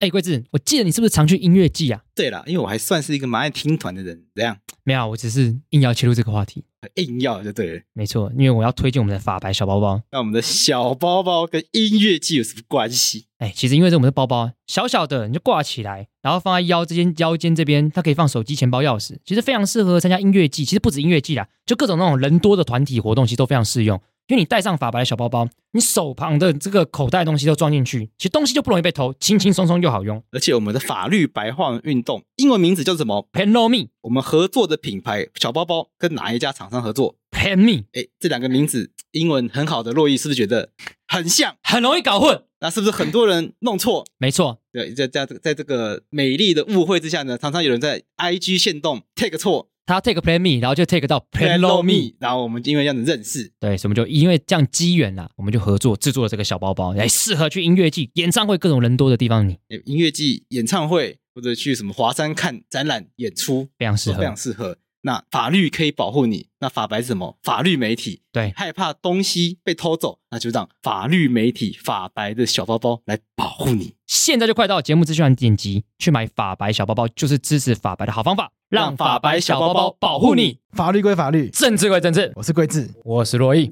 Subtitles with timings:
[0.00, 2.00] 哎，桂智，我记得你是不是常去音乐季啊？
[2.14, 4.56] 对了，因为我还算是一个蛮爱听团的人，怎样？
[4.84, 6.64] 没有，我只是硬要切入这个话题。
[6.94, 7.82] 硬要就对了。
[7.94, 10.00] 没错，因为我要推荐我们的法白小包包。
[10.12, 13.26] 那我们的小包包跟音乐季有什么关系？
[13.38, 20.64] 哎，其实因为这我们的包包小小的，你就挂起来，然后放在腰这间腰间这边，它可以放手机、钱包、钥匙，其实非常适合参加音乐季。
[20.64, 24.00] 其实不止音乐季啦，就各种那种人多的团体活动，其实都非常适用。
[24.28, 30.22] 因为你带上法白的小包包，你手旁的这个口袋东西都装进去，其实东西就不容易被偷，轻轻松松又好用。
[30.30, 33.88] 而且我们的法律白话运动英文名字叫什么 p e n o Me。
[34.02, 37.84] 我们合作的品牌小包包跟哪一家厂商合作 p e n Me。
[37.94, 40.72] 哎，这两个名字英文很好的洛伊是不是觉得
[41.06, 42.42] 很像，很容易搞混？
[42.60, 44.04] 那是不是很多人弄错？
[44.18, 49.70] 没错，对，在在在这个美丽的误会之下呢，常常有人在 IG 线动 take 错。
[49.88, 59.48] 他 take plan me，然后就 take 到 plan low me，然后我们因为这样子认识，对，所以我们就因为这样机缘啦，我们就合作制作了这个小包包，来适合去音乐季、演唱会各种人多的地方。
[59.48, 64.76] 你音乐季、演唱会或者去什么华山看展览、演出，非常适合，非常适合。
[65.00, 67.38] 那法律可以保护你，那法白是什么？
[67.42, 73.94] 法律媒体，对，害怕东西被偷走，那就让法律媒体法白的小包包来保护你。
[74.08, 80.60] 现在就快到节目资讯栏点击去买法白小包包，就是支持法白的好方法，让法白小包包保护你。
[80.72, 82.32] 法律归法律，政治归政治。
[82.34, 83.70] 我是桂智，我是罗毅。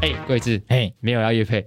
[0.00, 1.66] 哎，桂智，哎，没有要约配，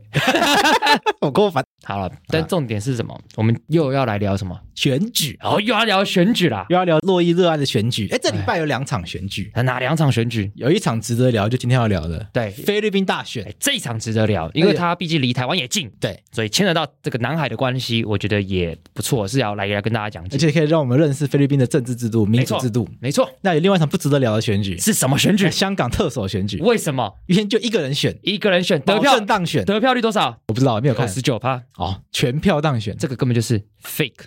[1.20, 1.66] 我够烦。
[1.84, 3.20] 好了，但重点是什么？
[3.36, 5.38] 我们又要来聊什么选举？
[5.42, 8.08] 哦，又要聊选举啦，又要聊洛伊热爱的选举。
[8.12, 10.52] 哎，这礼拜有两场选举，哪两场选举？
[10.56, 13.54] 有一场值得聊，就今天要聊的，对，菲律宾大选。
[13.60, 22.88] 这一场值得聊，因为它毕竟离台湾也近，对，所以牵扯到这个南海的关系，我觉得也不错，是要来来跟大家讲，而且可以让我们认识菲律宾的政治制度、民主制度。
[23.00, 23.30] 没错。
[23.42, 25.52] 那有另外一场不值得聊的选举是什么选举？
[25.52, 26.60] 香港特首选举。
[26.62, 27.14] 为什么？
[27.28, 30.38] 因为就一个人选，一个人选得票当选，得票率多少？
[30.48, 31.08] 我不知道，没有看。
[31.08, 31.62] 十九趴。
[31.78, 32.62] 哦，全票。
[32.62, 34.26] 当选，这个根本就是 fake，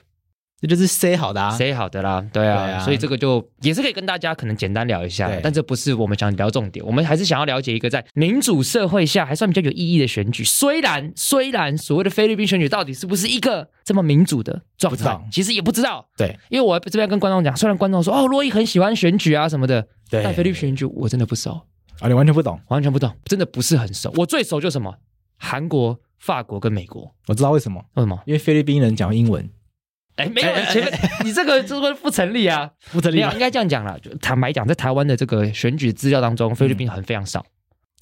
[0.60, 10.44] 这就是 say 好的啊，say 好的啦，对啊，所以这个就也是可以跟大家可能简单聊一下，但这不是我们想聊重点，我们还是想要了解一个在民主社会下还算比较有意义的选举。
[10.44, 16.06] 虽然虽然所谓的菲律宾选举到底是不是一个这么民主的状态，其实也不知道。
[16.16, 21.62] 对，因为我这边跟观众讲，虽然观众说哦，洛伊很喜欢选举啊什么的，对，但菲律宾选举我真的不熟。
[22.00, 24.12] 啊，你完全不懂，完全不懂，真的不是很熟。
[24.16, 24.96] 我最熟就什么？
[25.38, 25.98] 韩国。
[26.18, 27.84] 法国跟美国，我知道为什么？
[27.94, 28.20] 为什么？
[28.26, 29.48] 因为菲律宾人讲英文。
[30.16, 30.92] 哎，没有前面
[31.24, 33.18] 你这个就是不成立啊，不成立。
[33.18, 37.44] 应该这样讲了，就坦白讲，在台湾的这个选举资料当中，菲律宾很非常少。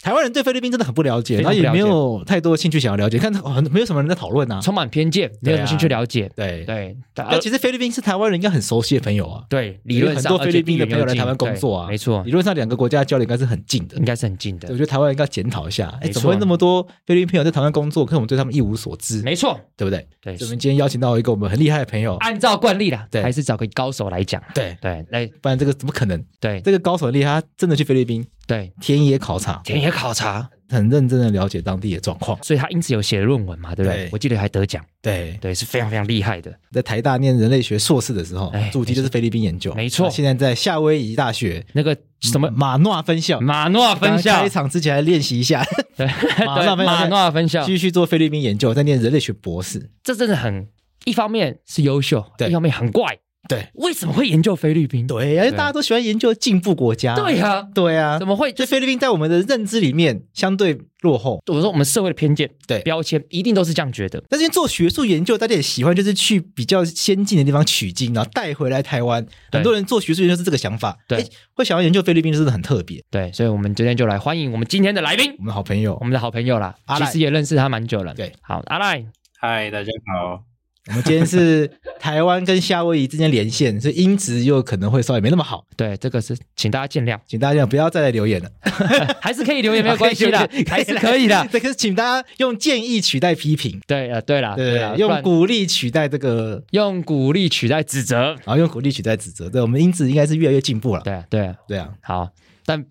[0.05, 6.31] 台湾人对菲律宾真的很不了解，然后也没有太多兴趣想要了解，看很没有什么人在讨论啊，充满偏见，没有什么兴趣了解。
[6.37, 9.43] 对对，但其实菲律宾是台湾人应该很熟悉的朋友啊。
[9.49, 14.69] 对，理论上很多菲律宾的朋友来台湾工作啊，没错，理论上两个国家交流应该是很近的，应该是很近的。
[14.69, 19.23] 我觉得台湾应该检讨一下，哎，怎么会那么多菲律宾朋友在台湾工作，可是我们对他们一无所知？
[19.23, 20.07] 没错，对不对？
[20.21, 24.43] 对，我们今天邀请到一个我们很厉害的朋友，按照惯例啦，对，还是找个高手来讲。
[24.55, 26.23] 对对，来，不然这个怎么可能？
[26.39, 30.50] 对，这个高手厉害，他真的去菲律宾，对，田野考察，田野考察。
[30.71, 34.09] 很认真的了解当地的状况，所以他因此有写论文嘛，对不对？
[34.10, 35.38] 我记得还得奖，对。
[35.41, 36.53] 对，是非常非常厉害的。
[36.72, 40.09] 在台大念人类学硕士的时候，主题就是菲律宾研究，没错。
[40.10, 42.50] 现在在夏威夷大学那个什么？
[42.50, 44.41] 马诺分校，马诺分校。
[44.41, 45.62] 开场之前来练习一下，
[45.97, 46.06] 对，
[46.47, 47.62] 马诺分校。
[47.65, 50.66] 继续做菲律宾研究，在念人类学博士，这真的很
[51.05, 53.19] 一方面是优秀，一方面很怪。
[53.49, 55.06] 对，为什么会研究菲律宾？
[55.06, 57.15] 对，因为大家都喜欢研究进步国家。
[57.15, 58.53] 对呀，对呀，怎么会？
[58.53, 61.43] 就菲律宾在我们的认知里面相对落后。
[61.47, 64.22] 我说我们社会的偏见、对标签，一定都是这样觉得。
[64.28, 69.27] 但是做学术研究，大家也喜欢，就是去比较先进的地方取经，然后带回来台湾。
[69.53, 70.97] 很多人做学术研究是这个想法。
[71.06, 73.03] 对，会想要研究菲律宾，真的很特别。
[73.11, 76.75] 对，所以我们今天就来欢迎我们今天的来宾，我们的好朋友，我们的好朋友啦。
[76.97, 78.15] 其实也认识他蛮久了。
[78.15, 79.05] 对，好，阿赖，
[79.38, 80.54] 嗨，大家好。
[80.89, 85.65] 我们今天是 台湾跟夏威夷之间连线，所以音质又可能会稍微没那么好。
[85.77, 88.50] 对，这个是请大家见谅，请大家不要再来留言了，
[89.21, 90.38] 还是可以留言没有关系的，
[90.69, 91.47] 还是可以的。
[91.50, 93.81] 对，可是请大家用建议取代批评。
[93.87, 99.49] 对呃，对了，对了，用鼓励取代这个，用鼓励取代指责，然后用鼓励取代指责。
[99.49, 101.00] 对，我们音质应该是越来越进步了。
[101.00, 102.29] 对对对啊，好，
[102.67, 102.85] 但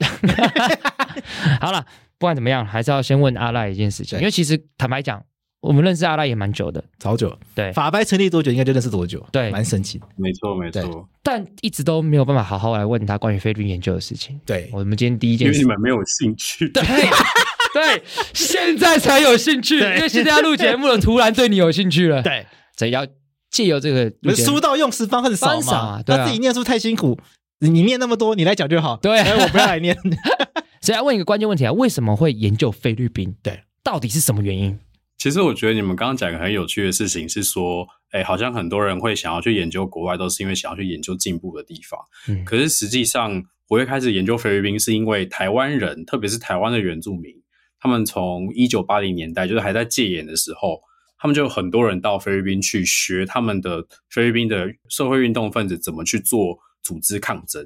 [1.62, 1.85] 好了，
[2.18, 5.23] 不管怎么样，还是要先问阿赖一件事情，因为其实坦白讲。
[5.63, 7.33] 我们认识阿拉也蛮久的，超久。
[7.56, 9.25] 对，法白成立多久，应该就认识多久。
[9.31, 9.98] 对，蛮神奇。
[10.18, 11.07] 没错，没错。
[11.24, 14.38] 但一直都没有办法好好来问他关于菲律宾研究的事情。
[14.45, 16.68] 对，我们今天第一件事，因为你们没有兴趣。
[16.68, 16.83] 对，
[17.74, 22.21] 对，现在才有兴趣，因为现在要录节目了，突然对你有兴趣了。
[22.21, 22.45] 对，
[22.75, 23.07] 所以要
[23.50, 26.04] 借由这个，书到用时方恨少嘛。
[26.06, 27.18] 他自己念书太辛苦，
[27.59, 28.98] 你念那么多，你来讲就好。
[28.98, 29.98] 对，我不要来念。
[30.81, 33.33] 所以要问一个关键问题啊，为什么会研究菲律宾？
[33.42, 34.77] 对，到底是什么原因？
[35.23, 41.97] 其实我觉得你们刚刚讲一个很有趣的事情是说，哎，好像很多人会想要去研究国外，都是因为想要去研究进步的地方。
[42.27, 47.33] 嗯可是实际上，我会开始研究菲律宾，是因为台湾人，特别是台湾的原住民，
[47.79, 50.81] 他们从一九八零年代，就是还在戒严的时候，
[51.17, 57.65] 他们就有很多人到菲律宾去学他们的菲律宾的社会运动分子怎么去做组织抗争。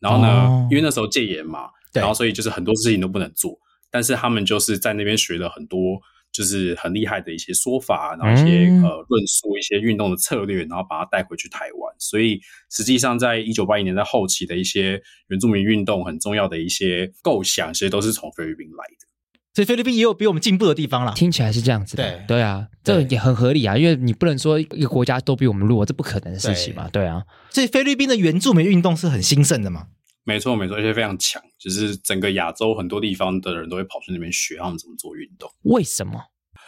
[0.00, 3.58] 然后呢，哦因为那时候戒严嘛，然后所以就是很多事情都不能做，
[3.90, 6.00] 但是他们就是在那边学了很多。
[6.38, 11.92] 就是很厉害的一些说法，然后一些、嗯呃论述一些运动的策略，然后把它带回去台湾。
[11.98, 12.40] 所以
[12.70, 19.08] 实际上，在一九八一年代后期的一些原住民运动很重要的一些构想，其实都是从菲律宾来的。
[19.52, 21.12] 所以菲律宾也有比我们进步的地方啦。
[21.16, 29.88] 听起来是这样子的，对对啊，这也很合理啊，因为你不能说一个国家都比我们弱，这不可能的事情嘛，对啊，所以菲律宾的原住民运动是很兴盛的嘛。
[30.28, 35.50] 没错，没错，而且非常强，就是整个亚洲很多地方的人都会跑去那边学他们怎么做运动。
[35.62, 36.20] 为什么？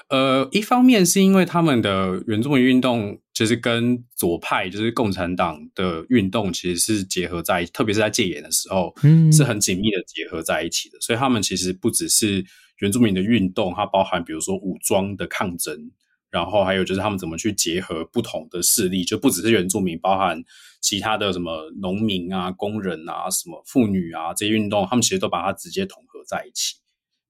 [0.09, 10.99] 呃，一方面是因为他们的原住民运动其实跟左派，就是共产党的运动，其实是结合在，特别是在戒严的时候，嗯是很紧密的结合在一起的。
[11.03, 12.43] 所以他们其实不只是
[12.79, 15.91] 原住民的运动，它包含比如说武装的抗争，
[16.31, 20.43] 然后还有就是他们怎么去结合不同的势力，就不只是原住民，包含
[20.81, 26.77] 其他的什么农民啊、工人啊、什么妇女啊这些运动，他们其实都把它直接统合在一起，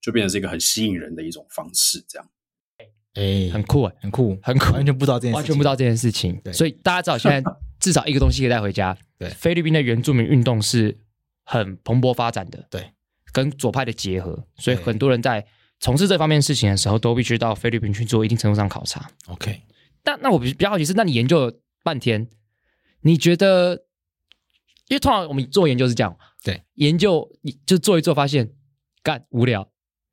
[0.00, 2.28] 就变成是一个很吸引人的一种方式，这样。
[3.14, 6.52] 哎，很酷哎，很酷，很酷完全不知道这件事情，完全不知道这件事情，对。
[6.52, 7.50] 所以大家知道现在
[7.80, 9.28] 至少一个东西可以带回家， 对。
[9.30, 10.96] 菲律宾的原住民运动是
[11.42, 12.92] 很蓬勃发展的，对，
[13.32, 15.44] 跟左派的结合，所以很多人在
[15.80, 19.10] 从事这方面事情的时候，都必须到菲律宾去做一定程度上考察。
[19.26, 19.62] OK。
[20.04, 22.28] 那那我比比较好奇是，那你研究了半天，
[23.02, 23.84] 你觉得？
[24.88, 28.50] 因为通常我们做研究是这样，对，研究你就做一做，发现
[29.04, 29.70] 干无聊，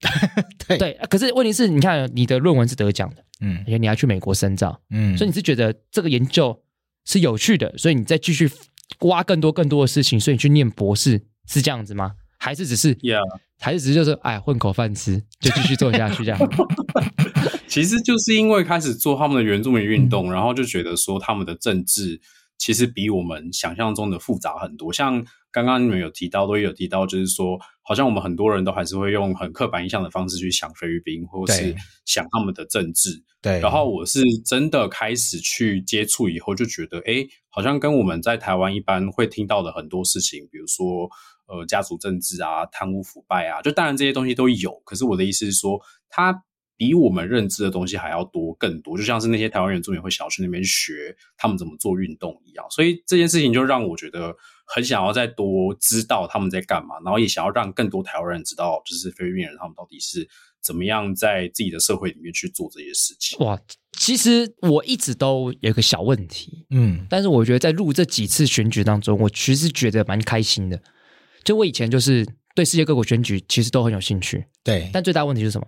[0.67, 0.93] 对对。
[1.09, 6.63] 可是问题是，你看你的论文是得奖的，嗯而且你还去美国深造，嗯，所以你是觉得这个研究
[7.05, 8.47] 是有趣的，所以你再继续
[8.99, 12.13] 挖更多更多的事情，所以你去念博士是这样子吗？
[12.47, 13.19] 还是只是 Yeah，
[13.59, 16.39] 还是只是就是哎混口饭吃，就继续做下去这样？
[17.67, 22.21] 其实就是因为开始做他们的原住民运动，然后就觉得说他们的政治
[22.57, 24.93] 其实比我们想象中的复杂很多。
[24.93, 33.21] 像刚刚你们有提到，都有提到，就是说，好像我们很多人都还是会用很刻板印象的方式去想菲律宾，或是想他们的政治。
[33.41, 41.09] 对，然后我是真的开始去接触以后，就觉得，哎，好像跟我们在台湾一般会听到的很多事情，比如说，
[41.47, 44.79] 呃，家族政治啊、贪污腐败啊，就当然这些东西都有。
[44.85, 46.43] 可是我的意思是说，它
[46.75, 52.65] 比我们认知的东西还要多更多，就像是那些台湾原住民会想要去那边学他们怎么做运动一样。
[52.69, 54.35] 所以这件事情就让我觉得
[54.67, 60.27] 很想要再多知道他们在干嘛，然后也想要让更多台湾人知道，就是菲律宾人他们到底是
[60.61, 63.39] 怎么样在自己的社会里面去做这些事情。
[63.39, 63.59] 哇，
[63.93, 70.79] 其实我一直都有个小问题，嗯但是我觉得在录这几次选举当中，我其实觉得蛮开心的。
[71.47, 75.65] 就我以前就是对世界各国选举其实都很有兴趣，对但最大问题是什么？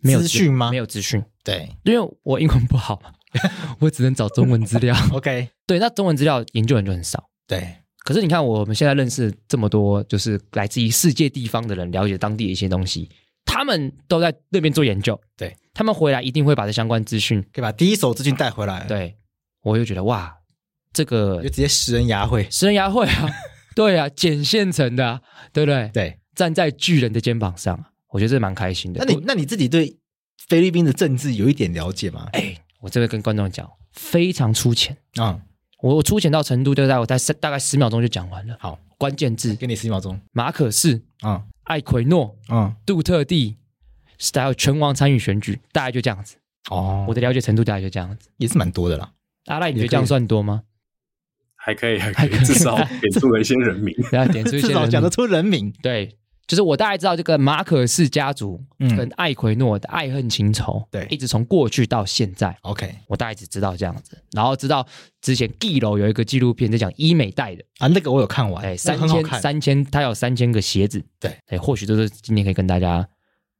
[0.00, 3.10] 没有资讯吗没有资讯，对因为我英文不好嘛，
[3.80, 4.94] 我只能找中文资料。
[5.14, 7.30] OK，对，那中文资料研究人就很少。
[7.46, 13.08] 对可是你看，我们现在认识这么多，就是来自于世界地方的人，了解当地的一些东西，
[13.46, 15.18] 他们都在那边做研究。
[15.38, 19.16] 对，他们回来一定会把这相关资讯，可以把第一手资讯带回来，，对
[19.62, 20.36] 我就觉得哇，
[20.92, 23.30] 这个就直接食人牙会，食人牙会啊，
[23.74, 25.90] 对啊，捡现成的、啊，对不对？
[25.92, 26.18] 对。
[26.34, 29.04] 站在巨人的肩膀上，我觉得这蛮开心的。
[29.04, 29.96] 那你那你自己对
[30.48, 32.28] 菲律宾的政治有一点了解吗？
[32.32, 34.96] 哎，我这个跟观众讲，非常粗浅。
[35.14, 35.40] 啊，
[35.80, 38.56] 我我粗浅到程度，就在我在大概十秒钟就讲完了。
[38.58, 43.56] 好，关键字：给你十秒钟，马可仕、啊艾奎诺、嗯，杜特地，
[44.34, 46.34] 还有拳王参与选举，大概就这样子。
[46.68, 48.28] 哦，我的了解程度大概就这样子。
[48.38, 49.12] 也是蛮多的啦，
[49.46, 50.64] 阿赖，你觉得这样算多吗？
[51.64, 53.94] 还可以，还可以，至少点出了一些人名。
[54.12, 56.14] 然后点出一些 讲得出人名，对，
[56.46, 64.18] 就是我大概知道这个马可仕家族嗯跟艾奎诺的爱恨情仇，对一直从过去到现在，OK 我大概只知道这样子。
[64.32, 64.86] 然后知道
[65.22, 73.08] 之前地楼有一个纪录片在讲医美代的，啊，那个我有看完，哎，三千三千，他有三千个鞋子，对，哎，或许都是今天可以跟大家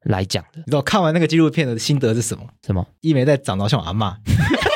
[0.04, 0.58] 来讲的。
[0.58, 2.44] 你知道看完那个纪录片的心得是什么？
[2.66, 2.86] 什么？
[3.00, 4.70] 一枚在长得像我阿嬷，一个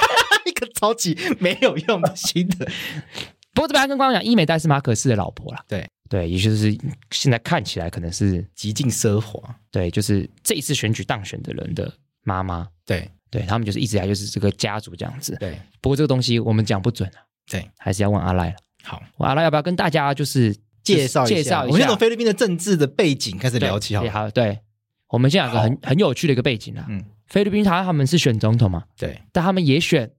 [0.78, 2.66] 超级没有用的心得，
[3.52, 5.64] 不过这边还跟观众讲，伊美黛是马可斯的老婆啦。
[5.66, 5.88] 对。
[6.08, 6.74] 对，也就是
[7.10, 11.92] 现在看起来可能是极尽奢华，对，就是这一次选举当选的人的
[12.22, 12.66] 妈妈。
[12.86, 13.10] 对。
[13.30, 15.36] 对他们就是一直以来就是这个家族这样子。
[15.38, 15.58] 对。
[15.82, 18.56] 不过这个东西我们讲不准啊，对，还是要问阿赖了。
[18.82, 21.66] 好，我阿赖要不要跟大家就是介绍一下，介绍一下。
[21.66, 24.10] 我们先从菲律宾的政治的背景开始聊起好了。
[24.10, 24.60] 好，对，
[25.08, 26.86] 我们现在有个很很有趣的一个背景啊。
[26.88, 30.10] 嗯，菲律宾他他们是选总统嘛，对，但他们也选，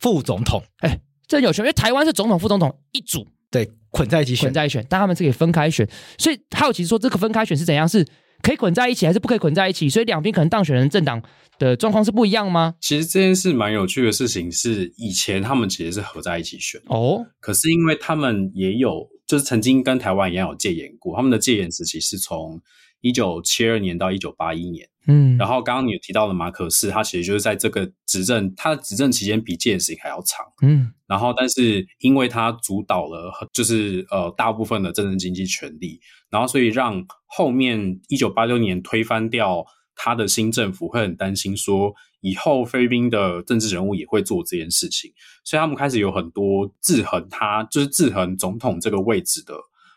[0.00, 7.88] 副总统哎这很有趣，因为台湾是总统副总统一组对捆在一起选混，在一起选，但他们是可以分开选，所以好奇说这个分开选是怎样？
[7.88, 8.06] 是
[8.42, 9.88] 可以捆在一起，还是不可以捆在一起？
[9.88, 11.22] 所以两边可能当选人政党
[11.58, 12.74] 的状况是不一样吗？
[12.80, 22.60] 其实这件事蛮有趣的事情是，以前他们其实是合在一起选，哦，可是因为他们也有，就是曾经跟台湾一样有戒严过，他们的戒严时期是从
[23.00, 24.86] 一九七二年到一九八一年。
[25.06, 30.44] 嗯，然后刚刚你有提到的马可斯，他其实就是在这个执政，他的执政期间比戒严时期还要长。
[30.62, 41.92] 嗯然后，但是因为他主导了，就是呃大部分的政治经济权利，然后所以让后面一九八六年推翻掉他的新政府会很担心说，
[42.22, 45.12] 以后菲律宾的政治人物也会做这件事情，
[45.44, 49.54] 所以他们开始有很多制衡他，就是制衡总统这个位置的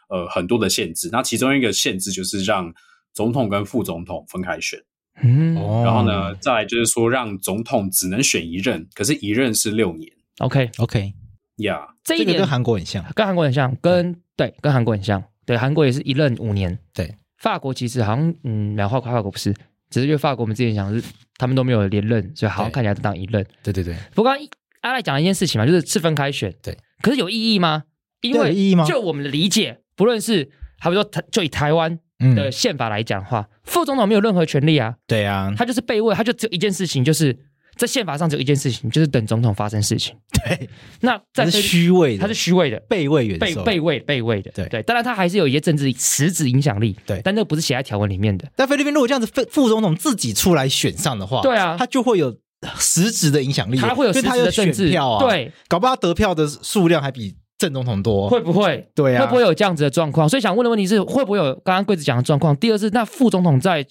[0.09, 1.09] 呃很多的限制。
[1.11, 2.71] 那其中一个限制就是让
[3.13, 4.77] 总统跟副总统分开选，
[5.21, 5.55] 嗯。
[5.57, 11.13] 哦然后呢，再来就是说让总统只能选一任，可是一任是六年，OK，，OK，
[11.57, 11.87] 呀。
[12.03, 19.53] 这一点这个跟韩国很像，跟韩国很像，跟对跟韩国很像，对韩国也是一任五年，对，法国其实好像嗯，没有法国法国不是，
[19.89, 21.03] 只是因为法国我们之前讲是
[21.37, 23.45] 他们都没有连任，所以好像看起来都当一任。
[23.63, 23.73] 对。
[23.73, 24.47] 对对，不过刚刚
[24.81, 27.83] 阿赖讲了一件事情嘛，就是是分开选，对，可是有意义吗？
[28.21, 28.85] 因为有意义吗？
[28.85, 37.37] 就我们的理解，不论是好比说台就以台湾的嗯，宪法来讲的话，副总统没有任何权利啊，对啊，他就是被位，他就只有一件事情，就是
[37.75, 40.15] 在宪法上只有一件事情，就是等总统发生事情。
[40.31, 40.67] 对，
[41.01, 44.67] 那在他是虚位的，他是虚位的，备位元首，被被位被位的，对。
[44.67, 47.21] 对，当然他还是有一些政治实质影响力，对。
[47.23, 51.75] 但那不是写在条文里面的，但菲律宾如果这样子，副副总统自己出来选上的话，对啊。
[51.77, 52.35] 他就会有
[52.79, 58.89] 实质的影响力，他会有实质的政治选票啊，，对，搞不好他得票的数量还比正总统多，会不会？
[58.93, 60.29] 对啊，会不会有这样子的状况？
[60.29, 62.55] 所以想问的问题是，会不会有刚刚贵子讲的状况？
[62.57, 63.85] 第二是，那副总统在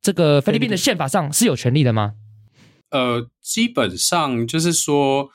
[0.00, 2.14] 这个菲律宾的宪法上是有权利的吗？
[2.90, 5.28] 呃，基本上就是说，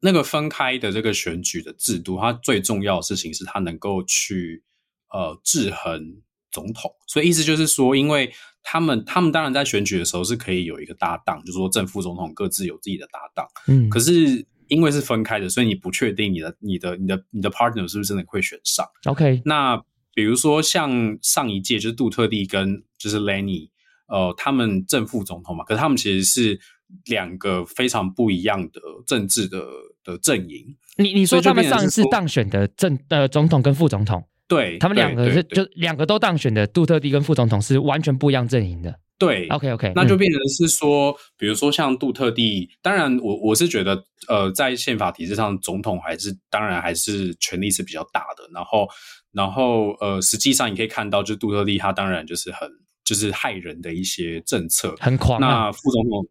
[0.00, 4.62] 那个分开的这个选举的制度，它最重要的事情是它能够去
[5.10, 6.90] 呃制衡总统。
[7.06, 8.30] 所以意思就是说，因为
[8.62, 13.46] 他们他们当然在选举的时候是可以有一个搭档，就是说正副总统各自有自己的搭档。
[13.68, 18.86] 嗯，可是因为是分开的，所以你不确定你的你的你的你的 partner 是不是真的会选上。
[19.04, 19.82] OK，那
[20.14, 23.70] 比如说像上一届就是杜特地跟就是 Lenny，
[24.06, 26.60] 呃，他们正副总统嘛，可是他们其实是
[27.06, 29.64] 两个非常不一样的政治的
[30.04, 30.76] 的阵营。
[30.96, 38.98] 你你说他们上一次当选的正呃总统跟副总统，对他们两个是就两个都当选的杜特地跟副总统是完全不一样阵营的。
[39.18, 48.48] 对 OK OK，那就变成是说，比如说像杜特地，当然我我是觉得，呃，在宪法体制上，总统还是当然还是权力是比较大的。
[48.54, 48.88] 然后，
[49.32, 52.70] 然后呃，实际上你可以看到，就是杜特地他当然就是很
[53.04, 54.94] 就是害人的一些政策。
[55.00, 56.28] 很狂啊，那副总统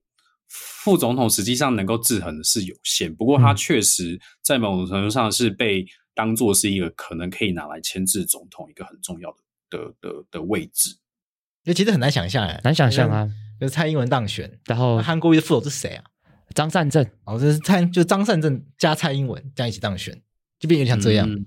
[0.48, 9.38] 副总统实际上能够制衡的是有限，不过他嗯确实在某种程度上是被当做是一个可能可以拿来牵制总统一个很重要的
[9.70, 10.96] 的的的位置。
[11.68, 13.30] 因为其实很难想象哎，难想象啊。
[13.60, 16.04] 就是蔡英文当选，然后那韩国瑜的副手是谁啊？
[16.56, 20.18] 张善政，哦，这是蔡，就张善政加蔡英文这样一起当选，
[20.60, 21.30] 就变有点像这样。
[21.30, 21.46] 嗯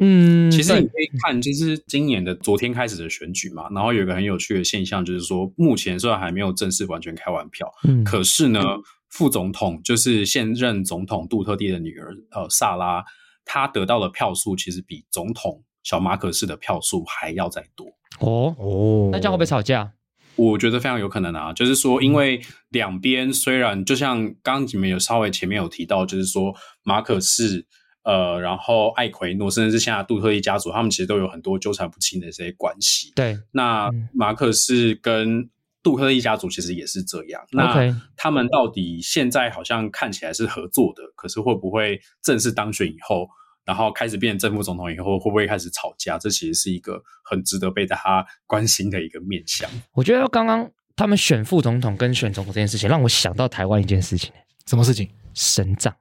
[0.00, 8.60] 嗯，其实你可以看，就是今年的昨天开始的选举嘛，然后有一个很有趣的现象，就是说目前虽然还没有正式完全开完票，嗯可是呢，
[9.08, 13.04] 副总统就是现任总统杜特地的女儿呃萨拉，
[13.44, 17.86] 她得到的票数其实比总统小马可斯的票数还要再多。
[18.20, 19.92] 哦，哦，那这样会不会吵架？
[20.36, 27.66] 我觉得非常有可能啊，就是说，因为两边虽然就像刚刚你们有稍微前面有提到，就是说马可士
[28.02, 33.12] 呃，然后艾奎诺，甚至是现在杜特地家族，他们其实都有很多纠缠不清的这些关系。
[33.14, 35.48] 对那嗯马可士跟
[35.82, 37.42] 杜特地家族其实也是这样。
[37.52, 43.28] 那他们到底现在好像看起来是合作的，可是会不会正式当选以后，
[43.64, 46.18] 然后开始变成正副总统以后，会不会开始吵架？
[46.18, 49.70] 这其实是一个很值得被大家关心的一个面向。
[49.92, 54.32] 我觉得刚刚他们选副总统跟选总统这件事情，让我想到台湾一件事情，
[54.66, 55.08] 什么事情？
[55.34, 55.94] 省长。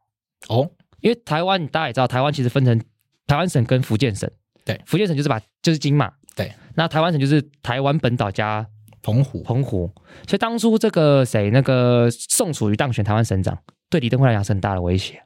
[0.49, 0.69] 哦，
[1.01, 2.79] 因为台湾大家也知道，台湾其实分成
[3.27, 4.29] 台湾省跟福建省。
[4.65, 6.11] 对福建省就是把就是金马。
[6.35, 8.65] 对，那台湾省就是台湾本岛加
[9.01, 9.91] 澎湖，澎湖。
[10.27, 13.57] 所以当初这个谁那个宋楚瑜当选台湾省长，
[13.89, 15.23] 对李登辉来讲是很大的威胁，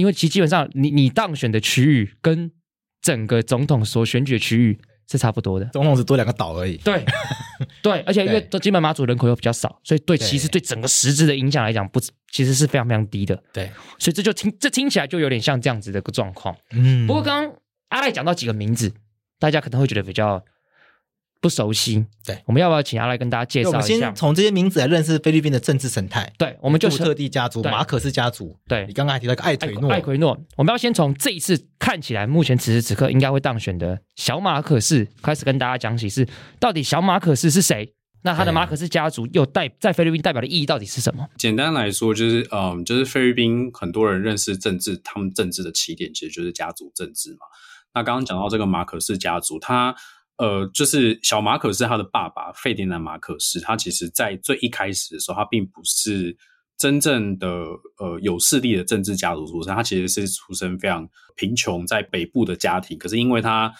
[0.00, 2.50] 因为其基本上你你当选的区域跟
[3.02, 4.80] 整个总统所选举的区域
[5.10, 5.66] 是差不多的。
[5.66, 6.76] 总统只多两个岛而已。
[6.78, 7.04] 对，
[7.82, 13.42] 对，而且因为对金门马祖人口又比较少，所以对对其实对整个实质的影响来讲，不其实是非常非常低的。
[13.52, 16.56] 对，所以这就听这听起来就有点像这样子的一个状况。
[16.72, 17.54] 嗯不过刚刚
[17.88, 18.92] 阿赖讲到几个名字，
[19.38, 20.44] 大家可能会觉得比较
[21.40, 22.04] 不熟悉。
[22.24, 24.14] 对，我们要不要请他来跟大家介绍一下先？
[24.14, 26.32] 从这些名字来认识菲律宾的政治生态。
[26.38, 36.28] 对，我们就杜特地家族、对马可斯家族，对你刚刚还提到一个艾艾奎诺，艾奎诺，我们要先从这一次看起来目前此时此刻应该会当选的小马可斯开始跟大家讲起是，
[36.58, 37.94] 到底小马可斯是谁？
[38.22, 41.26] 那他的对马可斯家族又代在菲律宾代表的意义到底是什么？
[41.38, 47.38] 简单来说，就是嗯，就是菲律宾很多人认识政治，他们政治的起点其实就是家族政治嘛。
[47.94, 49.96] 那刚刚讲到这个马可斯家族，他
[50.40, 56.34] 呃，就是小马可是他的爸爸费迪南马可士，他其实在最一开始的时候，他并不是
[56.78, 57.46] 真正的
[57.98, 61.06] 呃有势力的政治家族出身，他其实是出身非常
[61.36, 62.96] 贫穷，在北部的家庭。
[62.96, 63.70] 可是因为他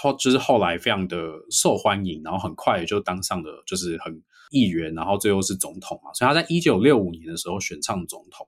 [0.00, 1.16] 后就是后来非常的
[1.52, 4.12] 受欢迎，然后很快就当上了就是很
[4.50, 8.44] 议员，然后最后是总统嘛，所以他在一九六五年的时候选上总统。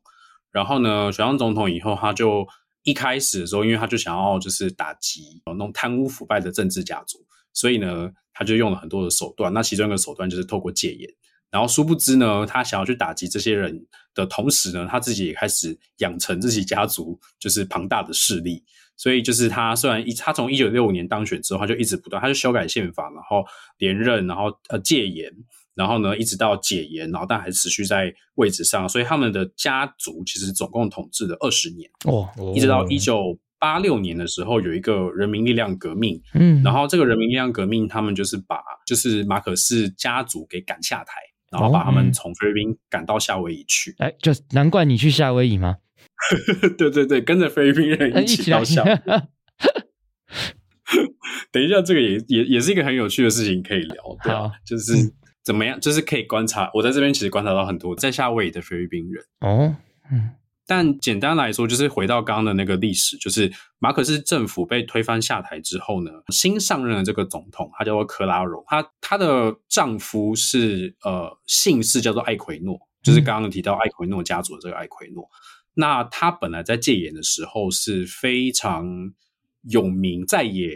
[0.51, 2.45] 然后呢，选上总统以后，他就
[2.83, 7.19] 一开始的时候，因为他就想要就是打击呃那种贪污腐败的政治家族，
[7.53, 9.53] 所以呢，他就用了很多的手段。
[9.53, 11.09] 那其中一个手段就是透过戒严。
[11.51, 18.63] 然后殊不知呢，他想要去打击这些人的同时呢，他自己也开始养成自己家族就是庞大的势力。
[18.97, 23.45] 所以就是他虽然一他从一九六五年当选之后，他就一直不断，他就修改宪法，然后
[23.79, 25.33] 连任，然后呃戒严，
[25.75, 28.89] 然后呢一直到解严，然后但还持续在位置上。
[28.89, 41.13] 所以他们的家族其实总共统治了二十年，哦，哦一直到一九八六年的时候，有一个人民力量革命，嗯，然后这个人民力量革命，他们就是把就是马可士家族给赶下台，
[41.53, 43.95] 然后把他哦们从菲律宾赶到夏威夷去。
[43.99, 45.77] 哎，就难怪你去夏威夷吗？
[46.77, 48.97] 对对对，跟着菲律宾人呃一起到夏威夷。
[51.53, 54.93] 等一下，这个也也也是一个很有趣的事情可以聊，对啊好，就是
[55.45, 56.71] 怎么样，就是可以观察。
[56.75, 59.25] 我在这边其实观察到很多在夏威夷的菲律宾人。
[59.41, 59.77] 哦，
[60.11, 60.31] 嗯，
[60.71, 75.29] 但简单来说，就是回到刚刚的那个历史，就是马可斯政府被推翻下台之后呢，新上任的这个总统，他叫做克拉荣，她她的丈夫是呃姓氏叫做艾奎诺，就是刚刚提到艾奎诺家族的这个艾奎诺。
[75.75, 78.87] 那他本来在戒严的时候是非常
[79.63, 80.73] 有名，在野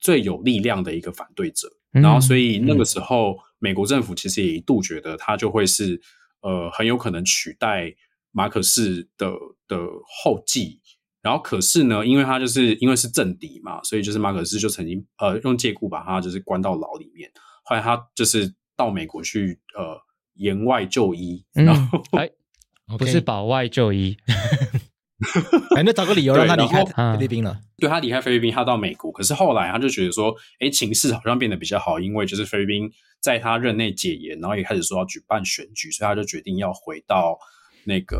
[0.00, 2.00] 最有力量的一个反对者，嗯。
[2.00, 6.00] 然后所以那个时候，美国政府其实也一度觉得他就会是
[6.40, 7.94] 呃很有可能取代
[8.34, 9.30] 马可士的
[9.66, 9.78] 的
[10.22, 10.82] 后继。
[11.22, 17.30] 然后可是呢，因为他就是因为是政敌嘛，所以就是马可士就曾经呃用借故把他就是关到牢里面。
[17.62, 19.96] 后来他就是到美国去呃
[20.34, 22.28] 延外就医，嗯然后、哎，
[22.98, 24.18] 不是保外就医，
[25.74, 27.58] 哎，那找个理由 让他离开菲律宾了。
[27.78, 37.38] 对他离开菲律宾，他到美国，可是后来他就觉得说，哎，情势好像变得比较好，因为就是菲律宾在他任内解严，然后也开始说要举办选举，所以他就决定要回到
[37.86, 38.18] 那个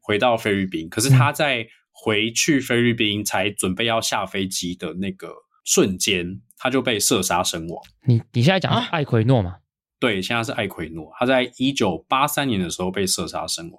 [0.00, 0.88] 回到菲律宾。
[0.88, 5.32] 可是他在回去菲律宾才准备要下飞机的那个
[5.64, 7.82] 瞬间，他就被射杀身亡。
[8.06, 9.56] 你你现在讲啊艾奎诺嘛？
[9.98, 13.78] 对，现在是艾奎诺，他在一九八三年的时候被射杀身亡。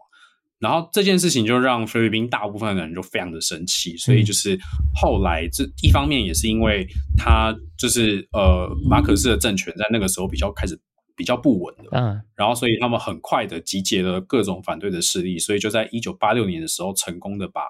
[0.59, 4.55] 然后这件事情就让菲律宾大部分的人就非常的生气，所以就是
[4.93, 10.79] 后来这一方面也是因为他就是呃马可斯的政权在那个时候比较开始
[11.15, 17.61] 比较不稳的，嗯，然后所以他们很快的集结了各种反对的势力，所以就在一九八六年的时候成功的把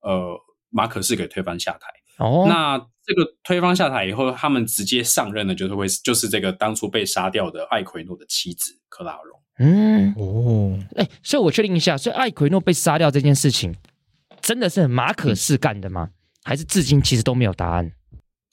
[0.00, 0.38] 呃
[0.70, 1.88] 马可斯给推翻下台。
[2.18, 9.40] 哦，那这个推翻下台以后，他们直接上任的就是会就是这个当初被杀掉的艾奎诺的妻子克拉荣。
[9.58, 13.74] 嗯，哦，哎，所以我确定一下，所以艾奎诺被杀掉这件事情，
[14.40, 16.10] 真的是马可士干的吗？
[16.44, 17.90] 还是至今其实都没有答案？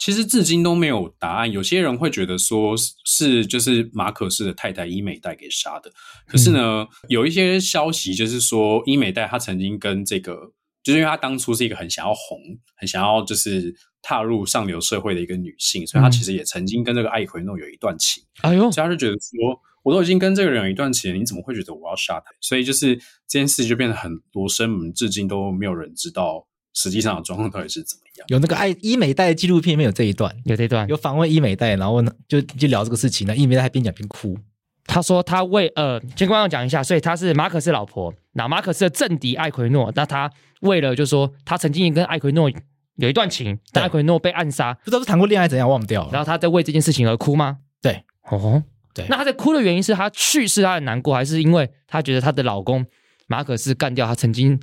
[0.01, 1.51] 其实至今都没有答案。
[1.51, 5.91] 有些人会觉得说是是就是马可士的太太伊美代给杀的，
[6.25, 12.39] 可是呢，有一些消息就是说伊美代她曾经跟这个，就是因为她当初是一个很想要红、
[12.75, 18.23] 很想要就是踏入上流社会的一个女性，所以她其实也曾经跟这个艾奎诺有一段情。
[18.41, 22.31] 哎呦，所以他就觉得说，我都已经跟这个人有一段情，你怎么会觉得我要杀他？
[22.41, 28.25] 所以就是这件事就变得很罗生门，至今都没有人知道实际上的状况到底是怎么样。
[28.29, 34.37] 有那个爱医美代纪录片里面有这一段，有这一段有，访问医美代，然后呢就就聊这个事情，那医美代还边讲边哭。
[34.85, 40.29] 他说他为呃，先跟观众讲一下，所以他是马可斯老婆，那马可斯的政敌艾奎诺，那他
[40.61, 42.51] 为了就说他曾经跟艾奎诺
[42.95, 46.09] 有一段情，但艾奎诺被暗杀，不知道是谈过恋爱怎样忘掉了。
[46.11, 47.59] 然后他在为这件事情而哭吗？
[47.81, 52.85] 对，哦，对那他在哭的原因是他去世，他很难过，还是因为他觉得他的老公
[53.27, 54.59] 马可斯干掉他曾经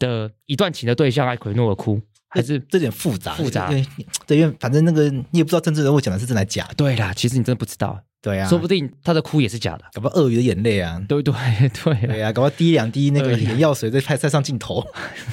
[0.00, 2.00] 的一段情的对象艾奎诺而哭？
[2.32, 3.86] 还是这点复杂，复杂因为
[4.24, 9.84] 对，因为反正那个你也不知道政治人物讲的是真的假的，对啦，其实你真的不知道，对啊，说不定他的哭也是假的。
[9.94, 14.80] 搞不好鳄鱼的眼泪啊，对对对对啊，搞不好滴两滴那个眼药水在拍在上镜头。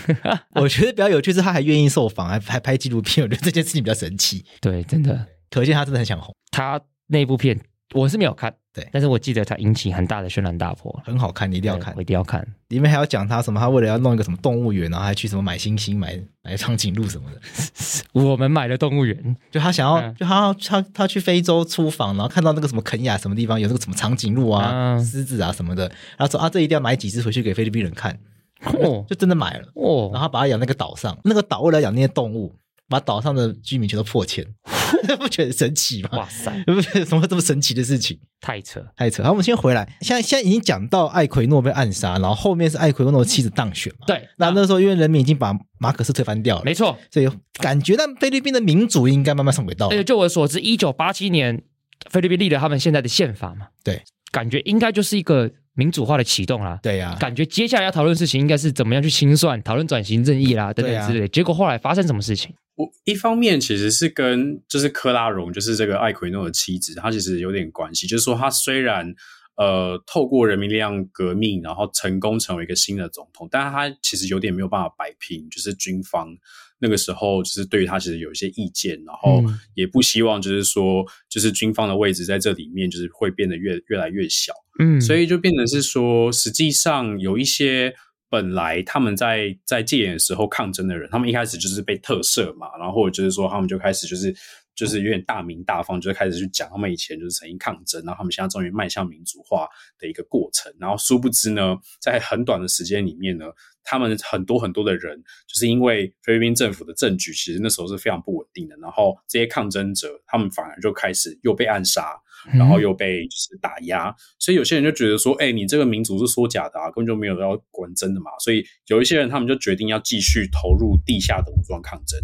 [0.59, 4.43] 我觉得比较有趣是他还愿意受访，还还拍纪录片，我觉得这件事情比较神奇。
[4.59, 7.61] 对，真的可见他真的很想红，他那部片
[7.93, 8.85] 我是没有看，对。
[8.91, 11.93] 但是我记得他引起很大的轩然大波，很好看，你一一定要看。
[11.95, 12.01] 我。
[12.01, 12.45] 一定要看。
[12.67, 17.39] 里面还要讲他什么，他为了要弄一个什么动物园，然后还去什么买星星、买买长颈鹿什么的。
[18.11, 20.15] 我们买了动物园，就他想要，嗯。
[20.15, 25.05] 就他要他他去非洲出访，然后看到那个什么肯亚什么地方有那个什么长颈鹿啊、嗯。
[25.05, 28.19] 狮子啊什么的，然后说啊，这一定要买几只回去给菲律宾人看，
[28.65, 29.05] 哦。
[29.09, 29.67] 就真的买了。
[29.75, 30.11] 哦。
[30.11, 32.53] 然后把它养那个岛上，那个岛为了养那些动物，
[32.89, 34.45] 把岛上的居民全都破千，
[35.19, 36.09] 不觉得神奇吗？
[36.13, 38.17] 哇塞，不觉得什么这么神奇的事情？
[38.39, 38.85] 太扯！
[38.95, 39.23] 太扯！
[39.23, 44.05] 好，我们先回来，现在现在已经讲到艾奎诺被暗杀，然后后面是艾奎诺的妻子当选嘛？
[44.07, 46.97] 对，那那时候因为人民已经把马可斯推翻掉了，没错。
[47.11, 49.95] 所以感觉那菲律宾的民主应该慢慢上轨道了。
[49.95, 51.61] 而且就我所知，一九八七年
[52.09, 56.79] 菲律宾立了他们现在的宪法嘛，对，感觉应该就是一个民主化的启动啦。
[56.81, 61.27] 对呀、感觉接下来要讨论的事情应该是怎么样去清算、讨论转型正义啦等等之类的。
[61.27, 62.53] 结果后来发生什么事情？
[62.77, 68.05] 我一方面其实是跟就是科拉荣，就是这个艾奎诺的妻子，她其实有点关系。
[68.05, 69.15] 就是说，她虽然
[69.55, 76.29] 呃透过人民力量革命，然后成功成为一个新的总统，但是她其实有点没有办法摆平，就是军方
[76.77, 84.53] 那个时候就是对于她其实有一些意见，然后嗯也不希望就是说就是军方的位置在这里面就是会变得越越来越小。
[84.79, 87.95] 嗯，所以就变成是说，实际上有一些
[88.29, 94.35] 本来他们在在戒严的时候抗争的人，他们一开始就是被特赦嘛，然后或者就是说他们就开始就是
[94.77, 103.45] 就是有点大名大放，就是开始去讲他们以前就是曾经抗争，然后他们现在终于迈向民主化的一个过程，然后殊不知呢，在很短的时间里面呢，
[103.83, 112.15] 他们很多很多的人，就是因为菲律宾政府的政局其实那时候是非常不稳定的，然后这些抗争者他们反而就开始又被暗杀，
[112.53, 118.29] 然后又被就是打压，所以有些人就觉得说，哎、你这个民主是说假的啊，根本就没有要管真的嘛。
[118.43, 122.19] 所以有一些人他们就决定要继续投入地下的武装抗争。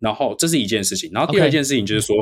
[0.00, 2.16] 然后这是一件事情，然后第二件事情就是说